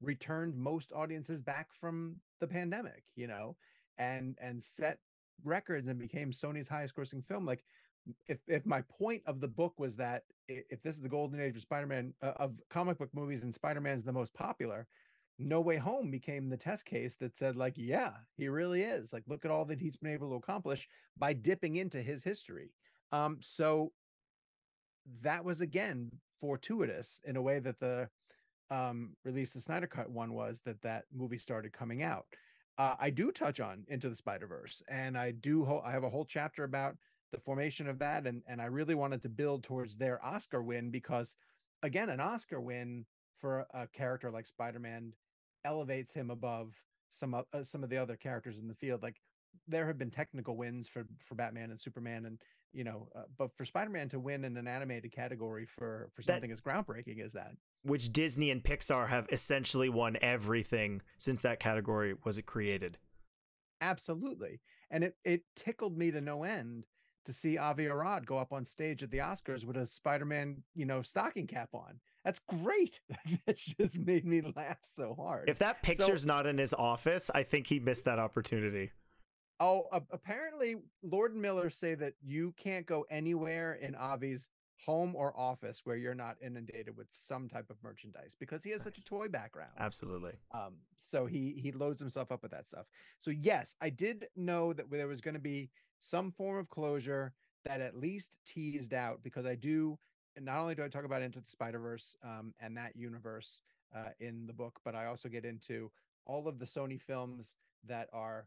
returned 0.00 0.56
most 0.56 0.92
audiences 0.92 1.42
back 1.42 1.72
from 1.72 2.20
the 2.40 2.46
pandemic, 2.46 3.04
you 3.16 3.26
know, 3.26 3.56
and 3.98 4.36
and 4.40 4.62
set 4.62 4.98
records 5.42 5.88
and 5.88 5.98
became 5.98 6.30
Sony's 6.32 6.68
highest 6.68 6.94
grossing 6.94 7.24
film. 7.24 7.44
Like 7.46 7.64
if 8.28 8.38
if 8.46 8.64
my 8.66 8.82
point 8.82 9.22
of 9.26 9.40
the 9.40 9.48
book 9.48 9.74
was 9.78 9.96
that 9.96 10.24
if 10.48 10.82
this 10.82 10.96
is 10.96 11.02
the 11.02 11.08
golden 11.08 11.40
age 11.40 11.56
of 11.56 11.62
Spider-Man 11.62 12.12
uh, 12.22 12.32
of 12.36 12.54
comic 12.68 12.98
book 12.98 13.10
movies 13.12 13.42
and 13.42 13.54
Spider-Man's 13.54 14.02
the 14.02 14.12
most 14.12 14.34
popular, 14.34 14.86
No 15.38 15.60
Way 15.60 15.76
Home 15.76 16.10
became 16.10 16.48
the 16.48 16.56
test 16.56 16.84
case 16.84 17.16
that 17.16 17.36
said 17.36 17.56
like, 17.56 17.74
yeah, 17.76 18.12
he 18.36 18.48
really 18.48 18.82
is. 18.82 19.12
Like 19.12 19.24
look 19.26 19.44
at 19.44 19.50
all 19.50 19.64
that 19.66 19.80
he's 19.80 19.96
been 19.96 20.12
able 20.12 20.30
to 20.30 20.36
accomplish 20.36 20.88
by 21.16 21.32
dipping 21.32 21.76
into 21.76 22.02
his 22.02 22.24
history. 22.24 22.72
Um 23.12 23.38
so 23.40 23.92
that 25.22 25.44
was 25.44 25.60
again 25.60 26.10
fortuitous 26.40 27.20
in 27.24 27.36
a 27.36 27.42
way 27.42 27.58
that 27.58 27.80
the 27.80 28.08
um 28.70 29.16
release 29.24 29.52
the 29.52 29.60
Snyder 29.60 29.86
Cut 29.86 30.10
one 30.10 30.32
was 30.32 30.62
that 30.64 30.82
that 30.82 31.04
movie 31.14 31.38
started 31.38 31.72
coming 31.72 32.02
out. 32.02 32.26
Uh, 32.78 32.94
I 32.98 33.10
do 33.10 33.30
touch 33.30 33.60
on 33.60 33.84
Into 33.88 34.08
the 34.08 34.16
Spider 34.16 34.46
Verse, 34.46 34.82
and 34.88 35.18
I 35.18 35.32
do. 35.32 35.66
Ho- 35.66 35.82
I 35.84 35.90
have 35.90 36.04
a 36.04 36.08
whole 36.08 36.24
chapter 36.24 36.64
about 36.64 36.96
the 37.32 37.38
formation 37.38 37.88
of 37.88 37.98
that, 38.00 38.26
and 38.26 38.42
and 38.46 38.60
I 38.60 38.66
really 38.66 38.94
wanted 38.94 39.22
to 39.22 39.28
build 39.28 39.62
towards 39.64 39.96
their 39.96 40.24
Oscar 40.24 40.62
win 40.62 40.90
because, 40.90 41.34
again, 41.82 42.08
an 42.08 42.20
Oscar 42.20 42.60
win 42.60 43.06
for 43.38 43.66
a 43.72 43.86
character 43.86 44.30
like 44.30 44.46
Spider 44.46 44.78
Man 44.78 45.12
elevates 45.64 46.12
him 46.14 46.30
above 46.30 46.74
some 47.10 47.34
o- 47.34 47.46
uh, 47.52 47.62
some 47.64 47.82
of 47.84 47.90
the 47.90 47.96
other 47.98 48.16
characters 48.16 48.58
in 48.58 48.68
the 48.68 48.74
field. 48.74 49.02
Like 49.02 49.20
there 49.66 49.86
have 49.86 49.98
been 49.98 50.10
technical 50.10 50.56
wins 50.56 50.88
for 50.88 51.06
for 51.26 51.34
Batman 51.34 51.70
and 51.70 51.80
Superman, 51.80 52.26
and 52.26 52.38
you 52.72 52.84
know, 52.84 53.08
uh, 53.16 53.22
but 53.38 53.56
for 53.56 53.64
Spider 53.64 53.90
Man 53.90 54.08
to 54.10 54.20
win 54.20 54.44
in 54.44 54.56
an 54.56 54.68
animated 54.68 55.12
category 55.12 55.66
for 55.66 56.10
for 56.14 56.22
That- 56.22 56.34
something 56.34 56.52
as 56.52 56.60
groundbreaking 56.60 57.20
as 57.24 57.32
that, 57.32 57.52
which 57.82 58.12
Disney 58.12 58.50
and 58.50 58.62
Pixar 58.62 59.08
have 59.08 59.26
essentially 59.32 59.88
won 59.88 60.16
everything 60.22 61.02
since 61.18 61.40
that 61.42 61.60
category 61.60 62.14
was 62.24 62.38
it 62.38 62.46
created. 62.46 62.98
Absolutely. 63.80 64.60
And 64.90 65.04
it 65.04 65.16
it 65.24 65.42
tickled 65.56 65.96
me 65.96 66.10
to 66.10 66.20
no 66.20 66.42
end 66.44 66.84
to 67.26 67.32
see 67.32 67.58
Avi 67.58 67.86
Arad 67.86 68.26
go 68.26 68.38
up 68.38 68.52
on 68.52 68.64
stage 68.64 69.02
at 69.02 69.10
the 69.10 69.18
Oscars 69.18 69.64
with 69.64 69.76
a 69.76 69.86
Spider-Man, 69.86 70.62
you 70.74 70.86
know, 70.86 71.02
stocking 71.02 71.46
cap 71.46 71.70
on. 71.74 72.00
That's 72.24 72.38
great. 72.40 73.00
that 73.46 73.56
just 73.56 73.98
made 73.98 74.24
me 74.26 74.42
laugh 74.56 74.78
so 74.84 75.14
hard. 75.18 75.48
If 75.48 75.58
that 75.58 75.82
picture's 75.82 76.26
not 76.26 76.46
in 76.46 76.58
his 76.58 76.74
office, 76.74 77.30
I 77.34 77.42
think 77.42 77.66
he 77.66 77.78
missed 77.78 78.04
that 78.06 78.18
opportunity. 78.18 78.90
oh, 79.60 79.86
a- 79.92 80.02
apparently 80.10 80.76
Lord 81.02 81.32
and 81.32 81.42
Miller 81.42 81.70
say 81.70 81.94
that 81.94 82.14
you 82.22 82.54
can't 82.56 82.86
go 82.86 83.04
anywhere 83.10 83.74
in 83.74 83.94
Avi's 83.94 84.48
home 84.86 85.14
or 85.14 85.38
office 85.38 85.82
where 85.84 85.96
you're 85.96 86.14
not 86.14 86.36
inundated 86.42 86.96
with 86.96 87.06
some 87.10 87.50
type 87.50 87.68
of 87.68 87.76
merchandise 87.82 88.34
because 88.40 88.64
he 88.64 88.70
has 88.70 88.80
such 88.80 88.96
a 88.96 89.04
toy 89.04 89.28
background. 89.28 89.72
Absolutely. 89.78 90.32
um 90.54 90.76
so 90.96 91.26
he 91.26 91.60
he 91.62 91.70
loads 91.72 92.00
himself 92.00 92.32
up 92.32 92.42
with 92.42 92.50
that 92.50 92.66
stuff 92.66 92.86
so 93.20 93.30
yes 93.30 93.74
i 93.82 93.90
did 93.90 94.26
know 94.36 94.72
that 94.72 94.90
there 94.90 95.06
was 95.06 95.20
going 95.20 95.34
to 95.34 95.40
be 95.40 95.68
some 96.00 96.32
form 96.32 96.58
of 96.58 96.68
closure 96.68 97.32
that 97.64 97.80
at 97.80 97.96
least 97.96 98.36
teased 98.46 98.94
out 98.94 99.22
because 99.22 99.46
i 99.46 99.54
do 99.54 99.98
not 100.40 100.58
only 100.58 100.74
do 100.74 100.84
i 100.84 100.88
talk 100.88 101.04
about 101.04 101.22
into 101.22 101.40
the 101.40 101.48
spider 101.48 101.78
verse 101.78 102.16
um 102.24 102.54
and 102.60 102.76
that 102.76 102.96
universe 102.96 103.60
uh 103.94 104.10
in 104.18 104.46
the 104.46 104.52
book 104.52 104.80
but 104.84 104.94
i 104.94 105.06
also 105.06 105.28
get 105.28 105.44
into 105.44 105.90
all 106.26 106.48
of 106.48 106.58
the 106.58 106.64
sony 106.64 107.00
films 107.00 107.54
that 107.86 108.08
are 108.12 108.46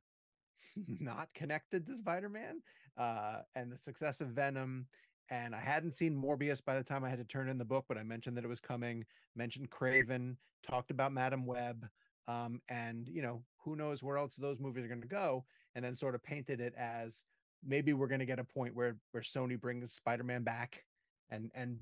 not 0.99 1.29
connected 1.33 1.85
to 1.85 1.95
spider-man 1.95 2.61
uh 2.97 3.37
and 3.55 3.71
the 3.71 3.77
success 3.77 4.21
of 4.21 4.29
venom 4.29 4.87
and 5.29 5.55
i 5.55 5.59
hadn't 5.59 5.93
seen 5.93 6.15
morbius 6.15 6.63
by 6.63 6.75
the 6.75 6.83
time 6.83 7.03
i 7.03 7.09
had 7.09 7.19
to 7.19 7.23
turn 7.23 7.49
in 7.49 7.57
the 7.57 7.65
book 7.65 7.85
but 7.87 7.97
i 7.97 8.03
mentioned 8.03 8.35
that 8.35 8.43
it 8.43 8.49
was 8.49 8.59
coming 8.59 9.05
mentioned 9.35 9.69
Kraven 9.69 10.35
talked 10.67 10.91
about 10.91 11.11
madame 11.11 11.45
web 11.45 11.87
um, 12.27 12.61
and 12.69 13.09
you 13.09 13.21
know 13.21 13.43
who 13.57 13.75
knows 13.75 14.01
where 14.01 14.17
else 14.17 14.35
those 14.35 14.59
movies 14.59 14.83
are 14.83 14.87
going 14.87 15.01
to 15.01 15.07
go 15.07 15.43
and 15.75 15.83
then 15.83 15.95
sort 15.95 16.15
of 16.15 16.23
painted 16.23 16.61
it 16.61 16.73
as 16.77 17.23
maybe 17.65 17.93
we're 17.93 18.07
going 18.07 18.19
to 18.19 18.25
get 18.25 18.39
a 18.39 18.43
point 18.43 18.75
where 18.75 18.97
where 19.11 19.23
sony 19.23 19.59
brings 19.59 19.93
spider-man 19.93 20.43
back 20.43 20.83
and 21.29 21.51
and 21.55 21.79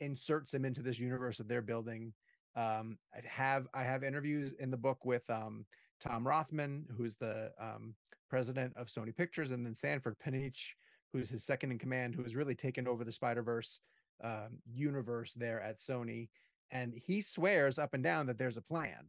inserts 0.00 0.54
him 0.54 0.64
into 0.64 0.82
this 0.82 0.98
universe 0.98 1.38
that 1.38 1.48
they're 1.48 1.62
building 1.62 2.12
um 2.56 2.98
i 3.14 3.20
have 3.26 3.66
i 3.74 3.82
have 3.82 4.04
interviews 4.04 4.52
in 4.58 4.70
the 4.70 4.76
book 4.76 5.04
with 5.04 5.28
um 5.30 5.64
tom 6.00 6.26
rothman 6.26 6.84
who's 6.96 7.16
the 7.16 7.50
um 7.60 7.94
president 8.30 8.72
of 8.76 8.88
sony 8.88 9.14
pictures 9.14 9.50
and 9.50 9.64
then 9.64 9.74
sanford 9.74 10.16
Panitch, 10.24 10.74
who's 11.12 11.30
his 11.30 11.44
second 11.44 11.72
in 11.72 11.78
command 11.78 12.14
who 12.14 12.22
has 12.22 12.36
really 12.36 12.54
taken 12.54 12.86
over 12.86 13.04
the 13.04 13.12
spider-verse 13.12 13.80
um, 14.22 14.58
universe 14.72 15.34
there 15.34 15.60
at 15.60 15.78
sony 15.78 16.28
and 16.70 16.92
he 16.94 17.20
swears 17.20 17.78
up 17.78 17.94
and 17.94 18.02
down 18.02 18.26
that 18.26 18.36
there's 18.38 18.56
a 18.56 18.62
plan 18.62 19.06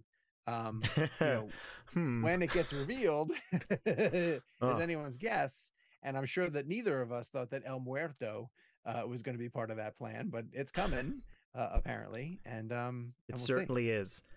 um 0.47 0.81
you 0.97 1.09
know 1.21 1.49
hmm. 1.93 2.21
when 2.21 2.41
it 2.41 2.51
gets 2.51 2.73
revealed 2.73 3.31
is 3.85 4.41
Oh. 4.61 4.77
anyone's 4.77 5.17
guess 5.17 5.71
and 6.03 6.17
i'm 6.17 6.25
sure 6.25 6.49
that 6.49 6.67
neither 6.67 7.01
of 7.01 7.11
us 7.11 7.29
thought 7.29 7.49
that 7.49 7.63
el 7.65 7.79
muerto 7.79 8.49
uh, 8.85 9.03
was 9.07 9.21
going 9.21 9.35
to 9.35 9.39
be 9.39 9.49
part 9.49 9.69
of 9.71 9.77
that 9.77 9.95
plan 9.97 10.29
but 10.29 10.45
it's 10.53 10.71
coming 10.71 11.21
uh, 11.55 11.69
apparently 11.73 12.39
and 12.45 12.71
um 12.71 13.13
It 13.27 13.33
and 13.33 13.39
we'll 13.39 13.45
see. 13.45 13.53
certainly 13.53 13.89
is. 13.89 14.21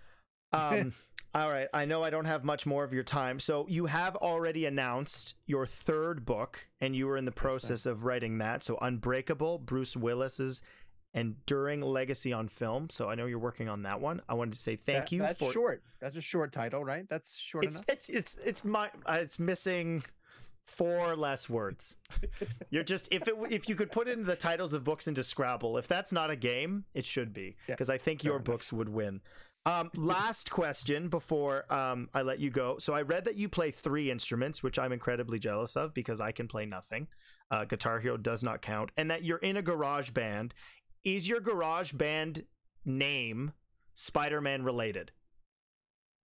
Um, 0.55 0.93
all 1.35 1.51
right. 1.51 1.67
I 1.73 1.87
know 1.87 2.03
I 2.03 2.11
don't 2.11 2.27
have 2.27 2.45
much 2.45 2.67
more 2.67 2.85
of 2.85 2.93
your 2.93 3.05
time. 3.05 3.41
So 3.41 3.67
you 3.71 3.87
have 3.87 4.17
already 4.17 4.67
announced 4.67 5.37
your 5.47 5.65
third 5.65 6.27
book, 6.27 6.67
and 6.79 6.95
you 6.95 7.07
were 7.07 7.17
in 7.17 7.25
the 7.25 7.33
process 7.33 7.87
of 7.87 8.05
writing 8.05 8.37
that. 8.37 8.63
So 8.63 8.77
Unbreakable, 8.83 9.61
Bruce 9.61 9.97
Willis's 9.97 10.61
enduring 11.15 11.81
legacy 11.81 12.35
on 12.35 12.49
film. 12.49 12.91
So 12.91 13.09
I 13.09 13.15
know 13.15 13.25
you're 13.25 13.39
working 13.39 13.71
on 13.71 13.83
that 13.85 14.01
one. 14.03 14.21
I 14.29 14.35
wanted 14.35 14.53
to 14.53 14.59
say 14.59 14.77
thank 14.77 15.05
That- 15.07 15.13
you 15.13 15.23
that's 15.23 15.39
for 15.39 15.53
short 15.53 15.83
that's 16.01 16.17
a 16.17 16.21
short 16.21 16.53
title 16.53 16.85
right 16.85 17.09
that's 17.09 17.39
short 17.39 17.65
it's 17.65 17.77
enough 17.77 17.85
it's 17.89 18.09
it's 18.09 18.39
it's 18.45 18.65
my 18.65 18.91
uh, 19.07 19.19
it's 19.21 19.39
missing 19.39 20.03
Four 20.67 21.17
less 21.17 21.51
words. 21.51 21.99
You're 22.71 22.85
just 22.85 23.13
if 23.13 23.27
it 23.29 23.35
if 23.51 23.69
you 23.69 23.75
could 23.75 23.91
put 23.91 24.09
in 24.09 24.25
the 24.25 24.37
titles 24.37 24.73
of 24.73 24.85
books 24.85 25.07
into 25.09 25.23
Scrabble, 25.23 25.77
if 25.77 25.87
that's 25.89 26.13
not 26.13 26.31
a 26.31 26.37
game, 26.37 26.85
it 26.95 27.05
should 27.05 27.33
be 27.33 27.57
Yeah, 27.69 27.75
because 27.75 27.91
I 27.91 27.99
think 27.99 28.25
your 28.25 28.37
enough. 28.37 28.45
books 28.45 28.73
would 28.73 28.89
win. 28.89 29.21
Um, 29.67 29.91
last 29.95 30.51
question 30.51 31.09
before 31.09 31.73
um, 31.73 32.09
I 32.15 32.23
let 32.23 32.41
you 32.41 32.51
go. 32.51 32.79
So 32.79 32.95
I 32.95 33.03
read 33.03 33.25
that 33.27 33.37
you 33.37 33.49
play 33.49 33.71
three 33.71 34.11
instruments, 34.11 34.63
which 34.63 34.79
I'm 34.79 34.93
incredibly 34.93 35.39
jealous 35.39 35.77
of 35.77 35.95
because 35.95 36.21
I 36.21 36.33
can 36.33 36.49
play 36.49 36.67
nothing. 36.67 37.07
Uh, 37.51 37.65
Guitar 37.65 38.01
Hero 38.01 38.17
does 38.17 38.43
not 38.43 38.63
count, 38.63 38.91
and 38.97 39.11
that 39.11 39.25
you're 39.25 39.39
in 39.39 39.57
a 39.57 39.63
garage 39.63 40.11
band. 40.11 40.55
Is 41.05 41.29
your 41.29 41.41
garage 41.41 41.93
band 41.93 42.45
name 42.85 43.53
Spider-Man 43.95 44.63
related? 44.65 45.13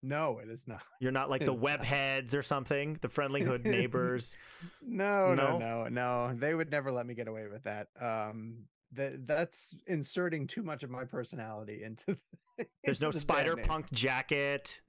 No, 0.02 0.38
it 0.38 0.48
is 0.48 0.64
not. 0.66 0.82
You're 1.00 1.12
not 1.12 1.28
like 1.30 1.44
the 1.44 1.52
It's 1.52 1.62
not. 1.62 1.80
Webheads 1.80 2.34
or 2.34 2.42
something, 2.42 2.98
the 3.00 3.08
Friendly 3.08 3.42
Hood 3.42 3.64
Neighbors. 3.64 4.36
No, 4.86 5.34
No? 5.34 5.58
no, 5.58 5.58
no, 5.58 5.88
no. 5.88 6.34
They 6.34 6.54
would 6.54 6.70
never 6.70 6.90
let 6.92 7.06
me 7.06 7.14
get 7.14 7.26
away 7.28 7.46
with 7.50 7.64
that. 7.64 7.88
Um, 8.00 8.66
that 8.92 9.26
that's 9.26 9.76
inserting 9.86 10.46
too 10.46 10.62
much 10.62 10.82
of 10.82 10.90
my 10.90 11.04
personality 11.04 11.82
into. 11.84 12.16
The, 12.56 12.66
There's 12.84 13.00
no 13.02 13.10
the 13.10 13.18
Spider. 13.20 13.56
Punk 13.56 13.90
jacket. 13.92 14.80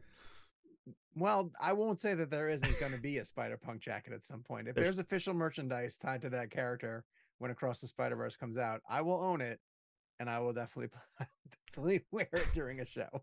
Well, 1.16 1.52
I 1.60 1.74
won't 1.74 2.00
say 2.00 2.14
that 2.14 2.30
there 2.30 2.50
isn't 2.50 2.80
going 2.80 2.94
to 2.94 3.02
be 3.02 3.18
a 3.18 3.26
Spider 3.26 3.58
Punk 3.58 3.82
jacket 3.82 4.14
at 4.14 4.24
some 4.24 4.42
point. 4.42 4.68
If 4.68 4.76
There's- 4.76 4.86
there's 4.88 5.00
official 5.00 5.34
merchandise 5.34 5.98
tied 5.98 6.22
to 6.22 6.30
that 6.30 6.52
character 6.52 7.04
when 7.40 7.52
Across 7.52 7.82
the 7.82 7.88
Spider 7.88 8.16
Verse 8.16 8.36
comes 8.36 8.58
out, 8.58 8.82
I 8.90 9.02
will 9.02 9.22
own 9.22 9.42
it, 9.42 9.60
and 10.20 10.30
I 10.30 10.40
will 10.40 10.54
definitely 10.54 10.96
definitely 11.68 12.06
wear 12.12 12.28
it 12.32 12.48
during 12.54 12.80
a 12.80 12.86
show. 12.86 13.22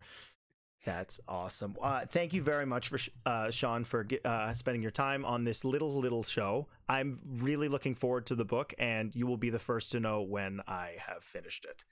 That's 0.85 1.19
awesome. 1.27 1.75
Uh, 1.81 2.05
thank 2.05 2.33
you 2.33 2.41
very 2.41 2.65
much 2.65 2.87
for 2.87 2.99
uh, 3.25 3.51
Sean 3.51 3.83
for 3.83 4.07
uh, 4.23 4.53
spending 4.53 4.81
your 4.81 4.91
time 4.91 5.25
on 5.25 5.43
this 5.43 5.65
little 5.65 5.91
little 5.91 6.23
show. 6.23 6.67
I'm 6.87 7.19
really 7.39 7.67
looking 7.67 7.93
forward 7.93 8.25
to 8.27 8.35
the 8.35 8.45
book, 8.45 8.73
and 8.79 9.13
you 9.13 9.27
will 9.27 9.37
be 9.37 9.49
the 9.49 9.59
first 9.59 9.91
to 9.91 9.99
know 9.99 10.21
when 10.21 10.61
I 10.65 10.95
have 11.05 11.23
finished 11.23 11.65
it. 11.65 11.83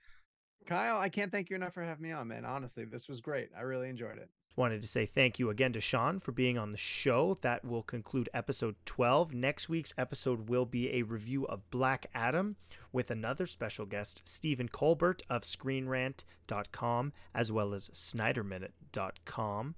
Kyle, 0.66 0.98
I 0.98 1.10
can't 1.10 1.30
thank 1.30 1.50
you 1.50 1.56
enough 1.56 1.74
for 1.74 1.82
having 1.82 2.02
me 2.02 2.12
on, 2.12 2.28
man. 2.28 2.44
Honestly, 2.44 2.84
this 2.84 3.06
was 3.06 3.20
great. 3.20 3.50
I 3.56 3.62
really 3.62 3.88
enjoyed 3.88 4.18
it. 4.18 4.30
Wanted 4.56 4.80
to 4.80 4.88
say 4.88 5.04
thank 5.04 5.38
you 5.38 5.50
again 5.50 5.74
to 5.74 5.82
Sean 5.82 6.18
for 6.18 6.32
being 6.32 6.56
on 6.56 6.72
the 6.72 6.78
show. 6.78 7.36
That 7.42 7.62
will 7.62 7.82
conclude 7.82 8.30
episode 8.32 8.74
12. 8.86 9.34
Next 9.34 9.68
week's 9.68 9.92
episode 9.98 10.48
will 10.48 10.64
be 10.64 10.94
a 10.94 11.02
review 11.02 11.46
of 11.46 11.70
Black 11.70 12.06
Adam 12.14 12.56
with 12.90 13.10
another 13.10 13.46
special 13.46 13.84
guest, 13.84 14.22
Stephen 14.24 14.70
Colbert 14.70 15.22
of 15.28 15.42
ScreenRant.com, 15.42 17.12
as 17.34 17.52
well 17.52 17.74
as 17.74 17.90
SnyderMinute.com. 17.90 19.74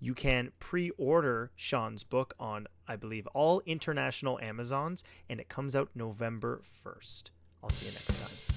You 0.00 0.14
can 0.14 0.52
pre 0.58 0.90
order 0.96 1.50
Sean's 1.54 2.02
book 2.02 2.34
on, 2.40 2.66
I 2.88 2.96
believe, 2.96 3.26
all 3.28 3.60
international 3.66 4.40
Amazons, 4.40 5.04
and 5.28 5.38
it 5.38 5.50
comes 5.50 5.76
out 5.76 5.90
November 5.94 6.62
1st. 6.84 7.30
I'll 7.62 7.70
see 7.70 7.86
you 7.86 7.92
next 7.92 8.16
time. 8.16 8.53